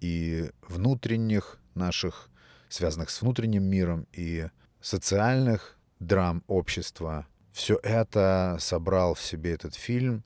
и 0.00 0.50
внутренних 0.62 1.58
наших, 1.74 2.30
связанных 2.68 3.10
с 3.10 3.22
внутренним 3.22 3.64
миром, 3.64 4.06
и 4.12 4.48
социальных 4.80 5.76
драм 5.98 6.42
общества. 6.46 7.26
Все 7.52 7.78
это 7.82 8.56
собрал 8.60 9.14
в 9.14 9.22
себе 9.22 9.52
этот 9.52 9.74
фильм. 9.74 10.24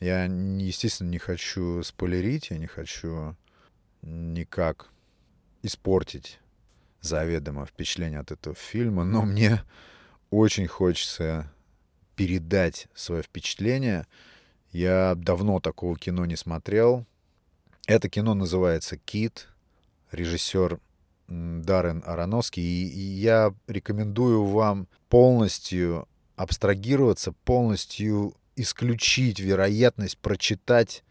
Я, 0.00 0.24
естественно, 0.24 1.08
не 1.08 1.18
хочу 1.18 1.82
спойлерить, 1.82 2.50
я 2.50 2.58
не 2.58 2.66
хочу 2.66 3.36
никак 4.08 4.90
испортить 5.62 6.40
заведомо 7.00 7.66
впечатление 7.66 8.20
от 8.20 8.32
этого 8.32 8.56
фильма, 8.56 9.04
но 9.04 9.22
мне 9.22 9.62
очень 10.30 10.66
хочется 10.66 11.50
передать 12.16 12.88
свое 12.94 13.22
впечатление. 13.22 14.06
Я 14.72 15.14
давно 15.14 15.60
такого 15.60 15.96
кино 15.96 16.26
не 16.26 16.36
смотрел. 16.36 17.06
Это 17.86 18.08
кино 18.08 18.34
называется 18.34 18.96
«Кит», 18.96 19.48
режиссер 20.10 20.80
Даррен 21.28 22.02
Ароновский. 22.04 22.62
И 22.62 23.00
я 23.00 23.54
рекомендую 23.66 24.44
вам 24.44 24.88
полностью 25.08 26.08
абстрагироваться, 26.36 27.32
полностью 27.44 28.34
исключить 28.56 29.38
вероятность 29.40 30.18
прочитать 30.18 31.04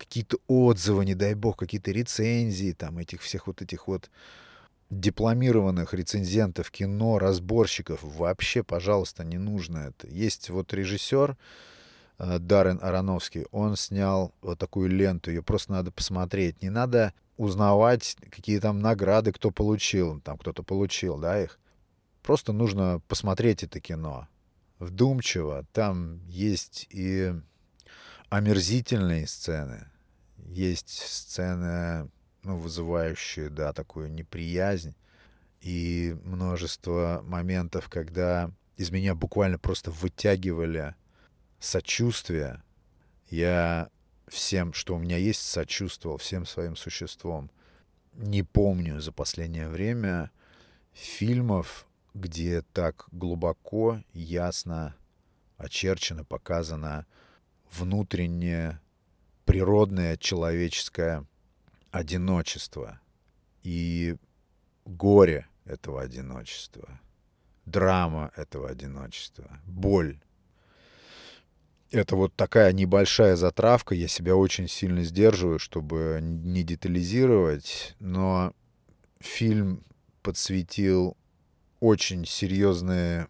какие-то 0.00 0.38
отзывы, 0.48 1.04
не 1.04 1.14
дай 1.14 1.34
бог, 1.34 1.56
какие-то 1.56 1.90
рецензии, 1.92 2.72
там 2.72 2.98
этих 2.98 3.22
всех 3.22 3.46
вот 3.46 3.62
этих 3.62 3.86
вот 3.86 4.10
дипломированных 4.90 5.94
рецензентов 5.94 6.70
кино, 6.70 7.18
разборщиков. 7.18 8.00
Вообще, 8.02 8.62
пожалуйста, 8.62 9.22
не 9.24 9.38
нужно 9.38 9.78
это. 9.78 10.08
Есть 10.08 10.50
вот 10.50 10.74
режиссер 10.74 11.36
э, 12.18 12.38
Даррен 12.38 12.80
Ароновский, 12.82 13.46
он 13.52 13.76
снял 13.76 14.34
вот 14.42 14.58
такую 14.58 14.88
ленту, 14.88 15.30
ее 15.30 15.42
просто 15.42 15.72
надо 15.72 15.92
посмотреть. 15.92 16.60
Не 16.62 16.70
надо 16.70 17.14
узнавать, 17.36 18.16
какие 18.30 18.58
там 18.58 18.80
награды 18.80 19.32
кто 19.32 19.50
получил, 19.50 20.20
там 20.20 20.38
кто-то 20.38 20.62
получил, 20.62 21.18
да, 21.18 21.40
их. 21.40 21.58
Просто 22.22 22.52
нужно 22.52 23.00
посмотреть 23.06 23.62
это 23.62 23.80
кино 23.80 24.28
вдумчиво. 24.80 25.64
Там 25.72 26.20
есть 26.26 26.86
и 26.90 27.32
омерзительные 28.30 29.26
сцены, 29.26 29.89
есть 30.48 30.90
сцены 30.90 32.10
ну, 32.42 32.56
вызывающие, 32.56 33.50
да, 33.50 33.72
такую 33.72 34.10
неприязнь. 34.10 34.94
И 35.60 36.16
множество 36.24 37.22
моментов, 37.24 37.88
когда 37.88 38.50
из 38.76 38.90
меня 38.90 39.14
буквально 39.14 39.58
просто 39.58 39.90
вытягивали 39.90 40.94
сочувствие. 41.58 42.62
Я 43.28 43.90
всем, 44.26 44.72
что 44.72 44.94
у 44.94 44.98
меня 44.98 45.18
есть, 45.18 45.42
сочувствовал, 45.42 46.16
всем 46.16 46.46
своим 46.46 46.76
существом. 46.76 47.50
Не 48.14 48.42
помню 48.42 49.00
за 49.00 49.12
последнее 49.12 49.68
время 49.68 50.30
фильмов, 50.92 51.86
где 52.14 52.62
так 52.72 53.06
глубоко, 53.12 54.02
ясно 54.14 54.96
очерчено, 55.58 56.24
показано 56.24 57.06
внутреннее, 57.70 58.80
природное, 59.50 60.16
человеческое 60.16 61.26
одиночество 61.90 63.00
и 63.64 64.14
горе 64.84 65.48
этого 65.64 66.02
одиночества, 66.02 67.00
драма 67.66 68.30
этого 68.36 68.68
одиночества, 68.70 69.60
боль. 69.66 70.20
Это 71.90 72.14
вот 72.14 72.32
такая 72.36 72.72
небольшая 72.72 73.34
затравка, 73.34 73.96
я 73.96 74.06
себя 74.06 74.36
очень 74.36 74.68
сильно 74.68 75.02
сдерживаю, 75.02 75.58
чтобы 75.58 76.20
не 76.22 76.62
детализировать, 76.62 77.96
но 77.98 78.52
фильм 79.18 79.82
подсветил 80.22 81.16
очень 81.80 82.24
серьезные 82.24 83.26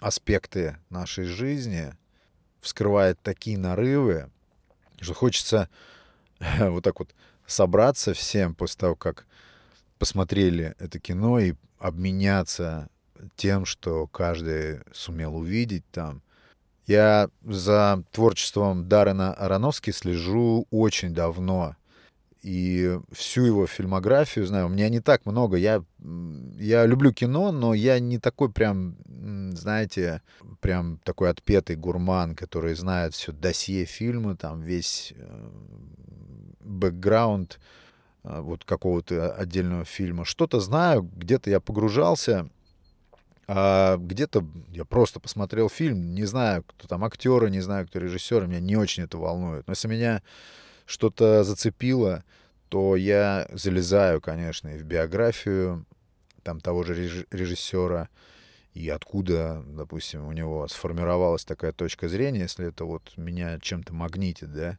аспекты 0.00 0.78
нашей 0.88 1.24
жизни, 1.24 1.92
вскрывает 2.62 3.20
такие 3.20 3.58
нарывы, 3.58 4.30
что 5.02 5.14
хочется 5.14 5.68
вот 6.58 6.84
так 6.84 6.98
вот 6.98 7.14
собраться 7.46 8.14
всем 8.14 8.54
после 8.54 8.78
того, 8.78 8.96
как 8.96 9.26
посмотрели 9.98 10.74
это 10.78 10.98
кино 10.98 11.38
и 11.38 11.54
обменяться 11.78 12.88
тем, 13.36 13.64
что 13.64 14.06
каждый 14.06 14.80
сумел 14.92 15.36
увидеть 15.36 15.84
там. 15.90 16.22
Я 16.86 17.28
за 17.44 18.02
творчеством 18.10 18.88
Даррена 18.88 19.32
Ароновски 19.34 19.90
слежу 19.92 20.66
очень 20.70 21.14
давно. 21.14 21.76
И 22.42 22.98
всю 23.12 23.44
его 23.44 23.66
фильмографию 23.68 24.46
знаю. 24.46 24.66
У 24.66 24.68
меня 24.68 24.88
не 24.88 25.00
так 25.00 25.26
много. 25.26 25.56
Я, 25.56 25.84
я 26.58 26.86
люблю 26.86 27.12
кино, 27.12 27.52
но 27.52 27.72
я 27.72 28.00
не 28.00 28.18
такой 28.18 28.50
прям, 28.50 28.96
знаете, 29.54 30.22
прям 30.60 30.98
такой 31.04 31.30
отпетый 31.30 31.76
гурман, 31.76 32.34
который 32.34 32.74
знает 32.74 33.14
все 33.14 33.30
досье 33.30 33.84
фильма, 33.84 34.36
там 34.36 34.60
весь 34.60 35.14
э, 35.16 35.50
бэкграунд 36.60 37.60
а, 38.24 38.40
вот 38.40 38.64
какого-то 38.64 39.32
отдельного 39.34 39.84
фильма. 39.84 40.24
Что-то 40.24 40.60
знаю, 40.60 41.08
где-то 41.16 41.48
я 41.48 41.60
погружался, 41.60 42.48
а 43.48 43.96
где-то 43.98 44.44
я 44.70 44.84
просто 44.84 45.20
посмотрел 45.20 45.68
фильм, 45.68 46.14
не 46.14 46.24
знаю, 46.24 46.64
кто 46.64 46.86
там 46.86 47.04
актеры, 47.04 47.50
не 47.50 47.60
знаю, 47.60 47.86
кто 47.86 47.98
режиссер, 47.98 48.46
меня 48.46 48.60
не 48.60 48.76
очень 48.76 49.04
это 49.04 49.18
волнует. 49.18 49.66
Но 49.66 49.72
если 49.72 49.88
меня 49.88 50.22
что-то 50.86 51.44
зацепило, 51.44 52.24
то 52.68 52.96
я 52.96 53.48
залезаю, 53.52 54.20
конечно, 54.20 54.68
и 54.68 54.78
в 54.78 54.84
биографию 54.84 55.84
там 56.42 56.60
того 56.60 56.82
же 56.82 57.24
режиссера, 57.30 58.08
и 58.74 58.88
откуда, 58.88 59.62
допустим, 59.66 60.26
у 60.26 60.32
него 60.32 60.66
сформировалась 60.68 61.44
такая 61.44 61.72
точка 61.72 62.08
зрения, 62.08 62.40
если 62.40 62.68
это 62.68 62.84
вот 62.84 63.12
меня 63.16 63.58
чем-то 63.60 63.92
магнитит, 63.92 64.52
да, 64.52 64.78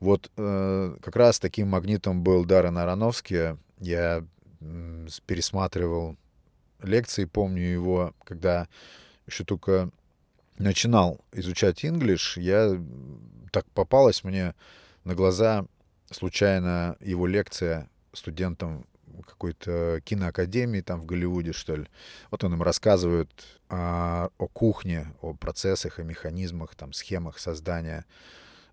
вот 0.00 0.30
э, 0.36 0.96
как 1.02 1.16
раз 1.16 1.40
таким 1.40 1.68
магнитом 1.68 2.22
был 2.22 2.44
Даррен 2.44 2.78
Ароновский. 2.78 3.58
Я 3.80 4.24
э, 4.60 5.06
пересматривал 5.26 6.16
лекции, 6.82 7.24
помню 7.24 7.62
его, 7.62 8.14
когда 8.24 8.68
еще 9.26 9.44
только 9.44 9.90
начинал 10.58 11.20
изучать 11.32 11.84
English, 11.84 12.40
я 12.40 12.80
так 13.52 13.66
попалась 13.70 14.24
мне 14.24 14.54
на 15.08 15.14
глаза 15.14 15.64
случайно 16.10 16.98
его 17.00 17.26
лекция 17.26 17.88
студентам 18.12 18.84
какой-то 19.26 20.02
киноакадемии 20.04 20.82
там 20.82 21.00
в 21.00 21.06
Голливуде, 21.06 21.52
что 21.52 21.76
ли. 21.76 21.86
Вот 22.30 22.44
он 22.44 22.52
им 22.52 22.62
рассказывает 22.62 23.30
о, 23.70 24.28
о 24.36 24.48
кухне, 24.48 25.14
о 25.22 25.32
процессах, 25.32 25.98
о 25.98 26.02
механизмах, 26.02 26.74
там, 26.74 26.92
схемах 26.92 27.38
создания 27.38 28.04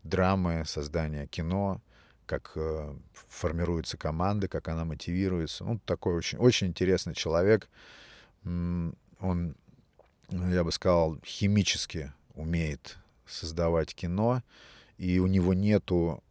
драмы, 0.04 0.63
создания 0.65 1.26
кино, 1.26 1.82
как 2.26 2.52
э, 2.56 2.93
формируются 3.30 3.95
команды, 3.95 4.50
как 4.50 4.67
она 4.67 4.84
мотивируется. 4.84 5.63
Ну, 5.63 5.80
такой 5.86 6.15
очень, 6.15 6.38
очень 6.38 6.67
интересный 6.67 7.13
человек. 7.13 7.69
Он, 8.43 8.93
я 10.30 10.63
бы 10.65 10.71
сказал, 10.74 11.17
химически 11.26 12.12
умеет 12.34 12.98
создавать 13.26 13.95
кино, 13.95 14.43
и 14.97 15.19
у 15.19 15.27
него 15.27 15.53
нету 15.53 16.23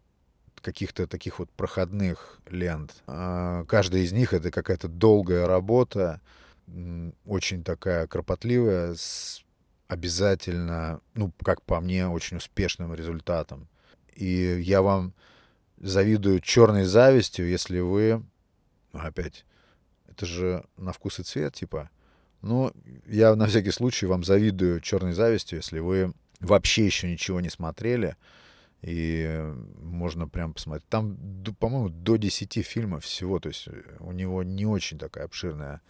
каких-то 0.60 1.06
таких 1.06 1.38
вот 1.38 1.50
проходных 1.50 2.40
лент. 2.48 3.02
А 3.06 3.64
каждая 3.64 4.02
из 4.02 4.12
них 4.12 4.32
это 4.32 4.50
какая-то 4.50 4.88
долгая 4.88 5.46
работа, 5.46 6.20
очень 7.26 7.62
такая 7.62 8.06
кропотливая, 8.06 8.94
с 8.94 9.44
обязательно, 9.86 11.00
ну, 11.14 11.32
как 11.42 11.62
по 11.62 11.80
мне, 11.80 12.08
очень 12.08 12.38
успешным 12.38 12.94
результатом. 12.94 13.68
И 14.14 14.60
я 14.60 14.80
вам 14.80 15.12
завидую 15.78 16.40
черной 16.40 16.84
завистью, 16.84 17.48
если 17.48 17.80
вы, 17.80 18.22
опять, 18.92 19.44
это 20.08 20.26
же 20.26 20.64
на 20.76 20.92
вкус 20.92 21.20
и 21.20 21.22
цвет, 21.22 21.54
типа. 21.54 21.90
Ну, 22.40 22.72
я 23.06 23.34
на 23.36 23.46
всякий 23.46 23.70
случай 23.70 24.06
вам 24.06 24.24
завидую 24.24 24.80
черной 24.80 25.12
завистью, 25.12 25.58
если 25.58 25.78
вы 25.78 26.12
вообще 26.40 26.86
еще 26.86 27.10
ничего 27.10 27.40
не 27.40 27.50
смотрели, 27.50 28.16
и 28.84 29.54
можно 29.80 30.28
прям 30.28 30.52
посмотреть. 30.52 30.86
Там, 30.90 31.16
по-моему, 31.58 31.88
до 31.88 32.16
10 32.16 32.64
фильмов 32.66 33.04
всего, 33.04 33.38
то 33.40 33.48
есть 33.48 33.66
у 34.00 34.12
него 34.12 34.42
не 34.42 34.66
очень 34.66 34.98
такая 34.98 35.24
обширная 35.24 35.80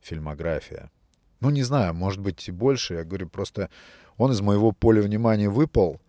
фильмография. 0.00 0.90
Ну, 1.38 1.50
не 1.50 1.62
знаю, 1.62 1.94
может 1.94 2.20
быть 2.20 2.48
и 2.48 2.52
больше. 2.52 2.94
Я 2.94 3.04
говорю, 3.04 3.28
просто 3.28 3.70
он 4.16 4.32
из 4.32 4.40
моего 4.40 4.72
поля 4.72 5.02
внимания 5.02 5.48
выпал 5.48 6.00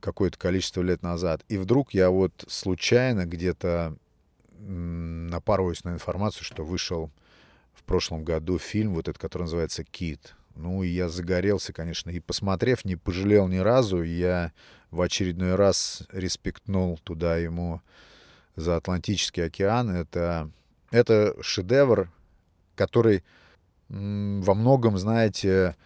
какое-то 0.00 0.38
количество 0.38 0.82
лет 0.82 1.02
назад. 1.02 1.42
И 1.48 1.56
вдруг 1.56 1.94
я 1.94 2.10
вот 2.10 2.44
случайно 2.48 3.24
где-то 3.24 3.96
напарываюсь 4.58 5.84
на 5.84 5.90
информацию, 5.90 6.44
что 6.44 6.64
вышел 6.64 7.10
в 7.72 7.82
прошлом 7.84 8.24
году 8.24 8.58
фильм, 8.58 8.92
вот 8.92 9.08
этот, 9.08 9.18
который 9.18 9.42
называется 9.44 9.84
«Кит». 9.84 10.34
Ну, 10.54 10.82
и 10.82 10.88
я 10.88 11.08
загорелся, 11.08 11.72
конечно, 11.72 12.10
и 12.10 12.20
посмотрев, 12.20 12.84
не 12.84 12.96
пожалел 12.96 13.48
ни 13.48 13.58
разу. 13.58 14.02
Я 14.02 14.52
в 14.90 15.00
очередной 15.00 15.54
раз 15.54 16.02
респектнул 16.12 16.98
туда 16.98 17.36
ему 17.36 17.80
за 18.56 18.76
Атлантический 18.76 19.44
океан. 19.44 19.90
Это, 19.90 20.50
это 20.90 21.34
шедевр, 21.40 22.10
который 22.74 23.24
во 23.88 24.54
многом, 24.54 24.98
знаете, 24.98 25.76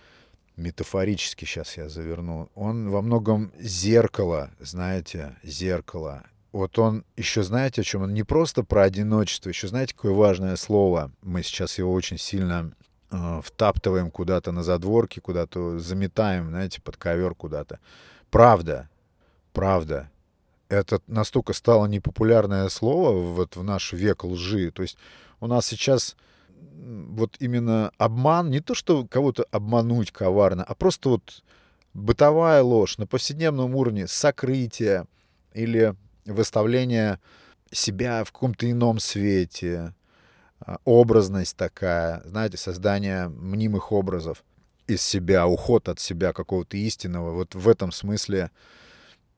метафорически 0.57 1.45
сейчас 1.45 1.77
я 1.77 1.89
заверну, 1.89 2.51
он 2.55 2.91
во 2.91 3.03
многом 3.03 3.53
зеркало, 3.59 4.51
знаете, 4.61 5.37
зеркало. 5.43 6.25
Вот 6.53 6.79
он 6.79 7.05
еще, 7.17 7.43
знаете, 7.43 7.81
о 7.81 7.85
чем? 7.85 8.03
Он 8.03 8.15
не 8.15 8.23
просто 8.23 8.63
про 8.63 8.83
одиночество, 8.85 9.49
еще 9.49 9.67
знаете, 9.67 9.95
какое 9.95 10.13
важное 10.13 10.55
слово. 10.57 11.11
Мы 11.23 11.43
сейчас 11.43 11.79
его 11.79 11.93
очень 11.93 12.19
сильно 12.19 12.73
втаптываем 13.43 14.11
куда-то 14.11 14.53
на 14.53 14.63
задворке, 14.63 15.21
куда-то 15.21 15.79
заметаем, 15.79 16.49
знаете, 16.49 16.81
под 16.81 16.97
ковер 16.97 17.35
куда-то. 17.35 17.79
Правда, 18.31 18.89
правда. 19.53 20.11
Это 20.69 21.01
настолько 21.07 21.53
стало 21.53 21.87
непопулярное 21.87 22.69
слово 22.69 23.21
вот 23.21 23.57
в 23.57 23.63
наш 23.63 23.93
век 23.93 24.25
лжи. 24.25 24.71
То 24.71 24.83
есть 24.83 24.97
у 25.41 25.47
нас 25.47 25.67
сейчас 25.67 26.17
вот 26.77 27.37
именно 27.39 27.93
обман, 27.99 28.51
не 28.51 28.61
то, 28.61 28.75
что 28.75 29.07
кого-то 29.07 29.47
обмануть 29.51 30.11
коварно, 30.11 30.65
а 30.65 30.75
просто 30.75 31.11
вот 31.11 31.43
бытовая 31.93 32.63
ложь 32.63 32.99
на 32.99 33.07
повседневном 33.07 33.77
уровне, 33.77 34.07
сокрытие 34.09 35.07
или 35.53 35.95
выставление 36.25 37.21
себя 37.71 38.25
в 38.25 38.33
каком-то 38.33 38.71
ином 38.71 38.99
свете, 38.99 39.95
образность 40.85 41.57
такая, 41.57 42.23
знаете, 42.25 42.57
создание 42.57 43.29
мнимых 43.29 43.93
образов 43.93 44.45
из 44.87 45.03
себя, 45.03 45.47
уход 45.47 45.89
от 45.89 46.01
себя 46.01 46.33
какого-то 46.33 46.77
истинного. 46.77 47.33
Вот 47.33 47.55
в 47.55 47.69
этом 47.69 47.93
смысле 47.93 48.51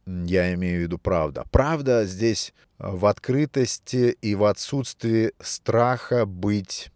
я 0.06 0.54
имею 0.54 0.80
в 0.80 0.82
виду 0.82 0.98
правда. 0.98 1.44
Правда 1.50 2.04
здесь 2.04 2.52
в 2.78 3.06
открытости 3.06 4.16
и 4.20 4.34
в 4.34 4.44
отсутствии 4.44 5.32
страха 5.40 6.26
быть 6.26 6.90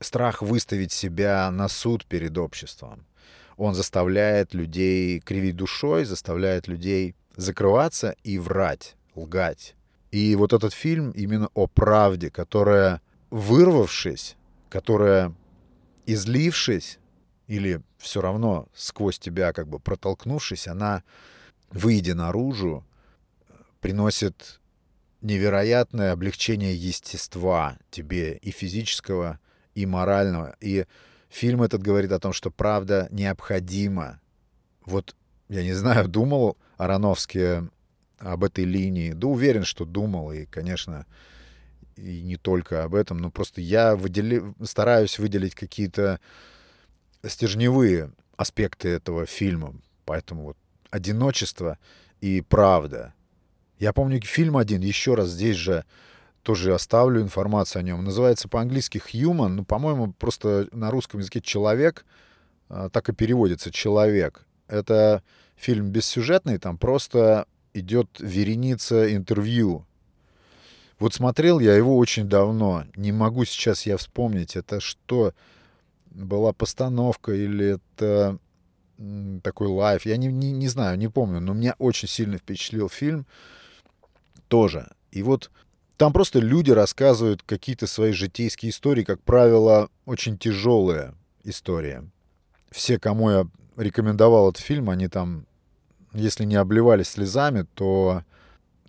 страх 0.00 0.42
выставить 0.42 0.92
себя 0.92 1.50
на 1.50 1.68
суд 1.68 2.06
перед 2.06 2.36
обществом. 2.38 3.04
Он 3.56 3.74
заставляет 3.74 4.54
людей 4.54 5.18
кривить 5.20 5.56
душой, 5.56 6.04
заставляет 6.04 6.68
людей 6.68 7.16
закрываться 7.36 8.14
и 8.22 8.38
врать, 8.38 8.96
лгать. 9.14 9.74
И 10.10 10.34
вот 10.36 10.52
этот 10.52 10.72
фильм 10.72 11.10
именно 11.10 11.48
о 11.54 11.66
правде, 11.66 12.30
которая, 12.30 13.00
вырвавшись, 13.30 14.36
которая, 14.68 15.34
излившись, 16.06 16.98
или 17.46 17.82
все 17.98 18.20
равно 18.20 18.68
сквозь 18.74 19.18
тебя 19.18 19.52
как 19.52 19.68
бы 19.68 19.78
протолкнувшись, 19.78 20.68
она, 20.68 21.02
выйдя 21.70 22.14
наружу, 22.14 22.84
приносит 23.80 24.60
невероятное 25.20 26.12
облегчение 26.12 26.74
естества 26.74 27.78
тебе 27.90 28.36
и 28.36 28.50
физического, 28.50 29.40
и 29.74 29.86
морального. 29.86 30.56
И 30.60 30.86
фильм 31.28 31.62
этот 31.62 31.82
говорит 31.82 32.12
о 32.12 32.20
том, 32.20 32.32
что 32.32 32.50
правда 32.50 33.08
необходима. 33.10 34.20
Вот, 34.84 35.14
я 35.48 35.62
не 35.62 35.72
знаю, 35.72 36.08
думал 36.08 36.56
Ароновский 36.76 37.68
об 38.18 38.44
этой 38.44 38.64
линии. 38.64 39.12
Да 39.12 39.28
уверен, 39.28 39.64
что 39.64 39.84
думал. 39.84 40.32
И, 40.32 40.44
конечно, 40.46 41.06
и 41.98 42.22
не 42.22 42.36
только 42.36 42.84
об 42.84 42.94
этом. 42.94 43.18
Но 43.18 43.30
просто 43.30 43.60
я 43.60 43.96
выдели... 43.96 44.42
стараюсь 44.62 45.18
выделить 45.18 45.54
какие-то 45.54 46.20
стержневые 47.26 48.12
аспекты 48.36 48.88
этого 48.88 49.26
фильма. 49.26 49.74
Поэтому 50.04 50.44
вот 50.44 50.56
одиночество 50.90 51.78
и 52.20 52.40
правда. 52.40 53.14
Я 53.78 53.92
помню 53.92 54.20
фильм 54.20 54.56
один, 54.56 54.80
еще 54.80 55.14
раз 55.14 55.28
здесь 55.28 55.56
же 55.56 55.84
тоже 56.42 56.74
оставлю 56.74 57.20
информацию 57.20 57.80
о 57.80 57.82
нем. 57.82 58.04
Называется 58.04 58.48
по-английски 58.48 59.02
Human, 59.12 59.48
ну, 59.48 59.64
по-моему, 59.64 60.12
просто 60.12 60.68
на 60.72 60.90
русском 60.90 61.20
языке 61.20 61.40
«человек», 61.40 62.06
а, 62.68 62.88
так 62.88 63.08
и 63.08 63.12
переводится 63.12 63.70
«человек». 63.70 64.46
Это 64.66 65.22
фильм 65.56 65.90
бессюжетный, 65.90 66.58
там 66.58 66.78
просто 66.78 67.46
идет 67.74 68.08
вереница 68.18 69.14
интервью. 69.14 69.84
Вот 70.98 71.14
смотрел 71.14 71.60
я 71.60 71.76
его 71.76 71.96
очень 71.96 72.28
давно, 72.28 72.84
не 72.96 73.12
могу 73.12 73.44
сейчас 73.44 73.86
я 73.86 73.96
вспомнить, 73.96 74.56
это 74.56 74.80
что, 74.80 75.32
была 76.10 76.52
постановка 76.52 77.32
или 77.32 77.78
это 77.78 78.38
такой 79.42 79.68
live, 79.68 80.06
я 80.06 80.16
не, 80.16 80.26
не, 80.26 80.50
не 80.50 80.66
знаю, 80.66 80.98
не 80.98 81.08
помню, 81.08 81.40
но 81.40 81.54
меня 81.54 81.76
очень 81.78 82.08
сильно 82.08 82.38
впечатлил 82.38 82.88
фильм 82.88 83.26
тоже. 84.48 84.90
И 85.12 85.22
вот 85.22 85.52
там 85.96 86.12
просто 86.12 86.40
люди 86.40 86.72
рассказывают 86.72 87.42
какие-то 87.42 87.86
свои 87.86 88.12
житейские 88.12 88.70
истории, 88.70 89.04
как 89.04 89.22
правило, 89.22 89.90
очень 90.04 90.36
тяжелые 90.36 91.14
истории. 91.44 92.10
Все, 92.70 92.98
кому 92.98 93.30
я 93.30 93.46
рекомендовал 93.76 94.50
этот 94.50 94.62
фильм, 94.62 94.90
они 94.90 95.06
там, 95.06 95.46
если 96.12 96.44
не 96.44 96.56
обливались 96.56 97.08
слезами, 97.08 97.66
то 97.74 98.24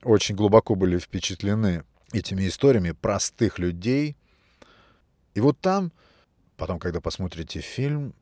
очень 0.04 0.36
глубоко 0.36 0.76
были 0.76 0.98
впечатлены 0.98 1.84
этими 2.14 2.48
историями 2.48 2.92
простых 2.92 3.60
людей. 3.60 4.16
И 5.34 5.42
вот 5.42 5.60
там, 5.60 5.92
потом, 6.58 6.80
когда 6.80 7.02
посмотрите 7.02 7.62
фильм 7.62 8.14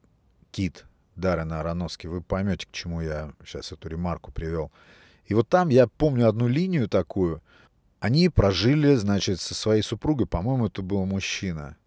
«Кит» 0.52 0.86
Даррена 1.16 1.62
Ароноски, 1.62 2.08
вы 2.08 2.22
поймете, 2.22 2.68
к 2.68 2.72
чему 2.72 3.02
я 3.02 3.34
сейчас 3.46 3.72
эту 3.72 3.90
ремарку 3.90 4.32
привел. 4.32 4.72
И 5.26 5.34
вот 5.34 5.50
там 5.50 5.70
я 5.70 5.88
помню 5.88 6.30
одну 6.30 6.48
линию 6.48 6.88
такую— 6.88 7.42
они 8.00 8.30
прожили, 8.30 8.94
значит, 8.96 9.40
со 9.40 9.56
своей 9.56 9.82
супругой, 9.82 10.28
по-моему, 10.28 10.68
это 10.68 10.82
был 10.82 11.06
мужчина. 11.06 11.78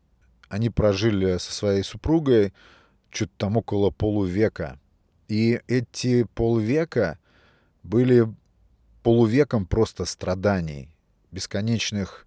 Они 0.48 0.68
прожили 0.68 1.38
со 1.38 1.52
своей 1.52 1.84
супругой 1.84 2.52
что-то 3.10 3.32
там 3.36 3.56
около 3.56 3.90
полувека. 3.90 4.78
И 5.28 5.60
эти 5.68 6.24
полвека 6.34 7.18
были 7.84 8.26
полувеком 9.04 9.66
просто 9.66 10.04
страданий, 10.04 10.88
бесконечных 11.32 12.26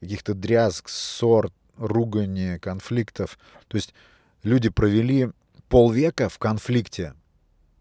каких-то 0.00 0.34
дрязг, 0.34 0.88
ссор, 0.88 1.52
ругани, 1.76 2.58
конфликтов. 2.58 3.38
То 3.68 3.76
есть 3.76 3.94
люди 4.42 4.68
провели 4.68 5.30
полвека 5.68 6.28
в 6.28 6.38
конфликте. 6.38 7.14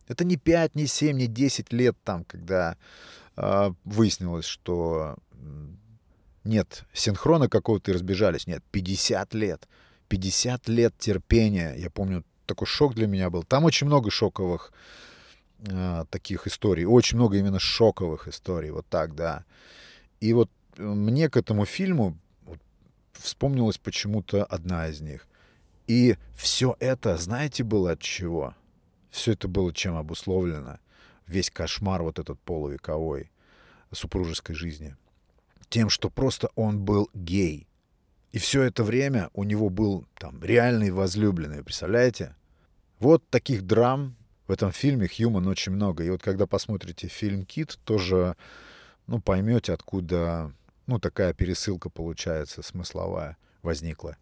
Это 0.07 0.23
не 0.23 0.37
5, 0.37 0.75
не 0.75 0.87
7, 0.87 1.17
не 1.17 1.27
10 1.27 1.71
лет 1.71 1.95
там, 2.03 2.23
когда 2.23 2.77
э, 3.35 3.71
выяснилось, 3.83 4.45
что 4.45 5.17
нет 6.43 6.85
синхрона 6.93 7.47
какого-то 7.47 7.91
и 7.91 7.93
разбежались. 7.93 8.47
Нет, 8.47 8.63
50 8.71 9.33
лет. 9.33 9.67
50 10.07 10.67
лет 10.67 10.97
терпения. 10.97 11.75
Я 11.77 11.89
помню, 11.89 12.25
такой 12.45 12.67
шок 12.67 12.95
для 12.95 13.07
меня 13.07 13.29
был. 13.29 13.43
Там 13.43 13.65
очень 13.65 13.87
много 13.87 14.09
шоковых 14.09 14.73
э, 15.59 16.05
таких 16.09 16.47
историй. 16.47 16.85
Очень 16.85 17.17
много 17.17 17.37
именно 17.37 17.59
шоковых 17.59 18.27
историй. 18.27 18.71
Вот 18.71 18.87
так, 18.87 19.15
да. 19.15 19.45
И 20.19 20.33
вот 20.33 20.49
мне 20.79 21.29
к 21.29 21.37
этому 21.37 21.65
фильму 21.65 22.17
вспомнилась 23.13 23.77
почему-то 23.77 24.43
одна 24.45 24.87
из 24.87 25.01
них. 25.01 25.27
И 25.87 26.17
все 26.35 26.75
это, 26.79 27.17
знаете, 27.17 27.63
было 27.63 27.91
от 27.91 28.01
чего? 28.01 28.53
Все 29.11 29.33
это 29.33 29.47
было 29.47 29.73
чем 29.73 29.95
обусловлено? 29.95 30.79
Весь 31.27 31.49
кошмар 31.49 32.01
вот 32.01 32.19
этот 32.19 32.39
полувековой 32.39 33.31
супружеской 33.91 34.55
жизни— 34.55 34.95
тем, 35.69 35.89
что 35.89 36.09
просто 36.09 36.49
он 36.55 36.79
был 36.79 37.09
гей. 37.13 37.67
И 38.31 38.37
все 38.37 38.63
это 38.63 38.83
время 38.83 39.29
у 39.33 39.43
него 39.43 39.69
был 39.69 40.05
там 40.15 40.43
реальный 40.43 40.91
возлюбленный, 40.91 41.63
представляете? 41.63 42.35
Вот 42.99 43.27
таких 43.29 43.65
драм 43.65 44.15
в 44.47 44.51
этом 44.51 44.71
фильме 44.71 45.07
Хьюман 45.07 45.47
очень 45.47 45.71
много. 45.71 46.03
И 46.03 46.09
вот 46.09 46.21
когда 46.21 46.45
посмотрите 46.45 47.07
фильм 47.07 47.45
«Кит», 47.45 47.79
тоже 47.85 48.35
ну, 49.07 49.19
поймете, 49.19 49.73
откуда 49.73 50.51
ну, 50.89 50.99
такая 50.99 51.33
пересылка 51.33 51.89
получается 51.89 52.63
смысловая 52.63 53.37
возникла. 53.61 54.17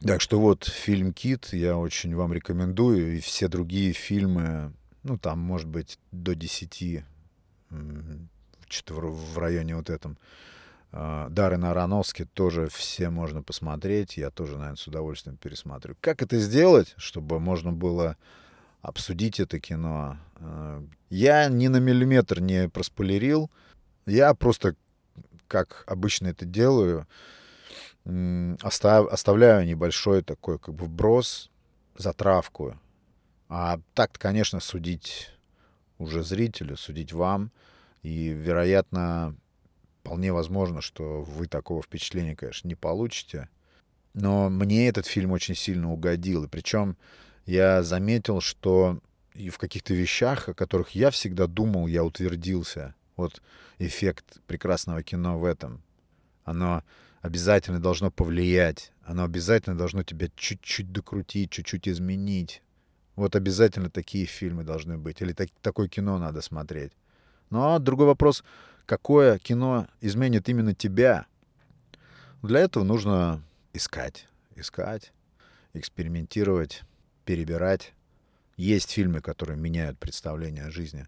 Так 0.00 0.20
что 0.20 0.40
вот 0.40 0.64
фильм 0.64 1.12
«Кит» 1.12 1.50
я 1.52 1.76
очень 1.76 2.16
вам 2.16 2.32
рекомендую. 2.32 3.16
И 3.16 3.20
все 3.20 3.46
другие 3.46 3.92
фильмы, 3.92 4.72
ну, 5.04 5.16
там, 5.16 5.38
может 5.38 5.68
быть, 5.68 6.00
до 6.10 6.34
10, 6.34 7.04
что-то 8.68 8.94
в 8.94 9.38
районе 9.38 9.76
вот 9.76 9.90
этом. 9.90 10.18
А, 10.90 11.28
Даррена 11.28 11.70
Ароновски 11.70 12.24
тоже 12.24 12.68
все 12.68 13.08
можно 13.08 13.44
посмотреть. 13.44 14.16
Я 14.16 14.30
тоже, 14.30 14.54
наверное, 14.56 14.76
с 14.76 14.86
удовольствием 14.88 15.36
пересматриваю. 15.36 15.96
Как 16.00 16.20
это 16.20 16.38
сделать, 16.38 16.94
чтобы 16.96 17.38
можно 17.38 17.72
было 17.72 18.16
обсудить 18.80 19.38
это 19.38 19.60
кино? 19.60 20.18
А, 20.36 20.84
я 21.10 21.48
ни 21.48 21.68
на 21.68 21.78
миллиметр 21.78 22.40
не 22.40 22.68
проспойлерил. 22.68 23.52
Я 24.04 24.34
просто, 24.34 24.74
как 25.52 25.84
обычно 25.86 26.28
это 26.28 26.46
делаю, 26.46 27.06
остав, 28.62 29.12
оставляю 29.12 29.66
небольшой 29.66 30.22
такой 30.22 30.58
как 30.58 30.74
бы 30.74 30.86
вброс, 30.86 31.50
затравку. 31.94 32.80
А 33.50 33.78
так 33.92 34.12
конечно, 34.12 34.60
судить 34.60 35.28
уже 35.98 36.22
зрителю, 36.22 36.78
судить 36.78 37.12
вам. 37.12 37.52
И, 38.02 38.28
вероятно, 38.28 39.36
вполне 40.00 40.32
возможно, 40.32 40.80
что 40.80 41.22
вы 41.22 41.46
такого 41.48 41.82
впечатления, 41.82 42.34
конечно, 42.34 42.66
не 42.66 42.74
получите. 42.74 43.50
Но 44.14 44.48
мне 44.48 44.88
этот 44.88 45.04
фильм 45.04 45.32
очень 45.32 45.54
сильно 45.54 45.92
угодил. 45.92 46.44
И 46.44 46.48
причем 46.48 46.96
я 47.44 47.82
заметил, 47.82 48.40
что 48.40 49.00
и 49.34 49.50
в 49.50 49.58
каких-то 49.58 49.92
вещах, 49.92 50.48
о 50.48 50.54
которых 50.54 50.92
я 50.92 51.10
всегда 51.10 51.46
думал, 51.46 51.88
я 51.88 52.04
утвердился. 52.04 52.94
Вот 53.22 53.40
эффект 53.78 54.40
прекрасного 54.48 55.04
кино 55.04 55.38
в 55.38 55.44
этом. 55.44 55.80
Оно 56.42 56.82
обязательно 57.20 57.78
должно 57.78 58.10
повлиять. 58.10 58.90
Оно 59.04 59.22
обязательно 59.22 59.78
должно 59.78 60.02
тебя 60.02 60.26
чуть-чуть 60.34 60.90
докрутить, 60.90 61.52
чуть-чуть 61.52 61.86
изменить. 61.86 62.62
Вот 63.14 63.36
обязательно 63.36 63.90
такие 63.90 64.26
фильмы 64.26 64.64
должны 64.64 64.98
быть. 64.98 65.22
Или 65.22 65.34
так, 65.34 65.50
такое 65.60 65.86
кино 65.86 66.18
надо 66.18 66.42
смотреть. 66.42 66.90
Но 67.48 67.78
другой 67.78 68.06
вопрос, 68.06 68.42
какое 68.86 69.38
кино 69.38 69.86
изменит 70.00 70.48
именно 70.48 70.74
тебя? 70.74 71.26
Для 72.42 72.58
этого 72.58 72.82
нужно 72.82 73.40
искать, 73.72 74.26
искать, 74.56 75.12
экспериментировать, 75.74 76.82
перебирать. 77.24 77.92
Есть 78.56 78.90
фильмы, 78.90 79.20
которые 79.20 79.56
меняют 79.56 79.96
представление 80.00 80.64
о 80.64 80.72
жизни 80.72 81.06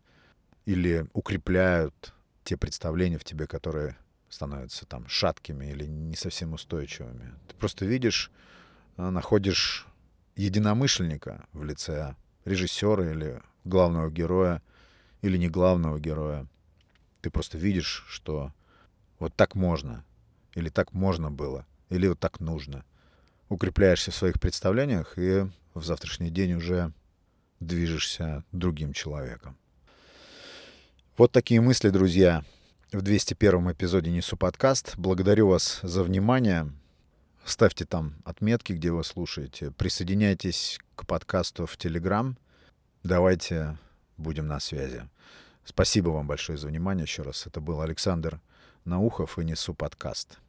или 0.66 1.06
укрепляют 1.12 2.14
те 2.44 2.56
представления 2.56 3.18
в 3.18 3.24
тебе, 3.24 3.46
которые 3.46 3.96
становятся 4.28 4.86
там 4.86 5.06
шаткими 5.08 5.66
или 5.66 5.86
не 5.86 6.16
совсем 6.16 6.52
устойчивыми. 6.52 7.34
Ты 7.48 7.54
просто 7.56 7.86
видишь, 7.86 8.30
э, 8.96 9.08
находишь 9.08 9.86
единомышленника 10.36 11.46
в 11.52 11.64
лице 11.64 12.16
режиссера 12.44 13.10
или 13.10 13.40
главного 13.64 14.10
героя, 14.10 14.62
или 15.22 15.36
не 15.36 15.48
главного 15.48 15.98
героя. 16.00 16.46
Ты 17.20 17.30
просто 17.30 17.56
видишь, 17.56 18.04
что 18.08 18.52
вот 19.18 19.34
так 19.34 19.54
можно, 19.54 20.04
или 20.54 20.68
так 20.68 20.92
можно 20.92 21.30
было, 21.30 21.66
или 21.88 22.08
вот 22.08 22.18
так 22.18 22.40
нужно. 22.40 22.84
Укрепляешься 23.48 24.10
в 24.10 24.16
своих 24.16 24.40
представлениях 24.40 25.16
и 25.16 25.46
в 25.74 25.84
завтрашний 25.84 26.30
день 26.30 26.54
уже 26.54 26.92
движешься 27.60 28.44
другим 28.52 28.92
человеком. 28.92 29.56
Вот 31.16 31.30
такие 31.30 31.60
мысли, 31.60 31.90
друзья, 31.90 32.42
в 32.90 33.00
201 33.00 33.70
эпизоде 33.70 34.10
«Несу 34.10 34.36
подкаст». 34.36 34.94
Благодарю 34.96 35.46
вас 35.46 35.78
за 35.84 36.02
внимание. 36.02 36.72
Ставьте 37.44 37.84
там 37.84 38.16
отметки, 38.24 38.72
где 38.72 38.90
вы 38.90 39.04
слушаете. 39.04 39.70
Присоединяйтесь 39.70 40.80
к 40.96 41.06
подкасту 41.06 41.66
в 41.66 41.76
Телеграм. 41.76 42.36
Давайте 43.04 43.78
будем 44.16 44.48
на 44.48 44.58
связи. 44.58 45.08
Спасибо 45.64 46.08
вам 46.08 46.26
большое 46.26 46.58
за 46.58 46.66
внимание 46.66 47.04
еще 47.04 47.22
раз. 47.22 47.46
Это 47.46 47.60
был 47.60 47.80
Александр 47.80 48.40
Наухов 48.84 49.38
и 49.38 49.44
«Несу 49.44 49.72
подкаст». 49.72 50.40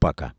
Пока. 0.00 0.34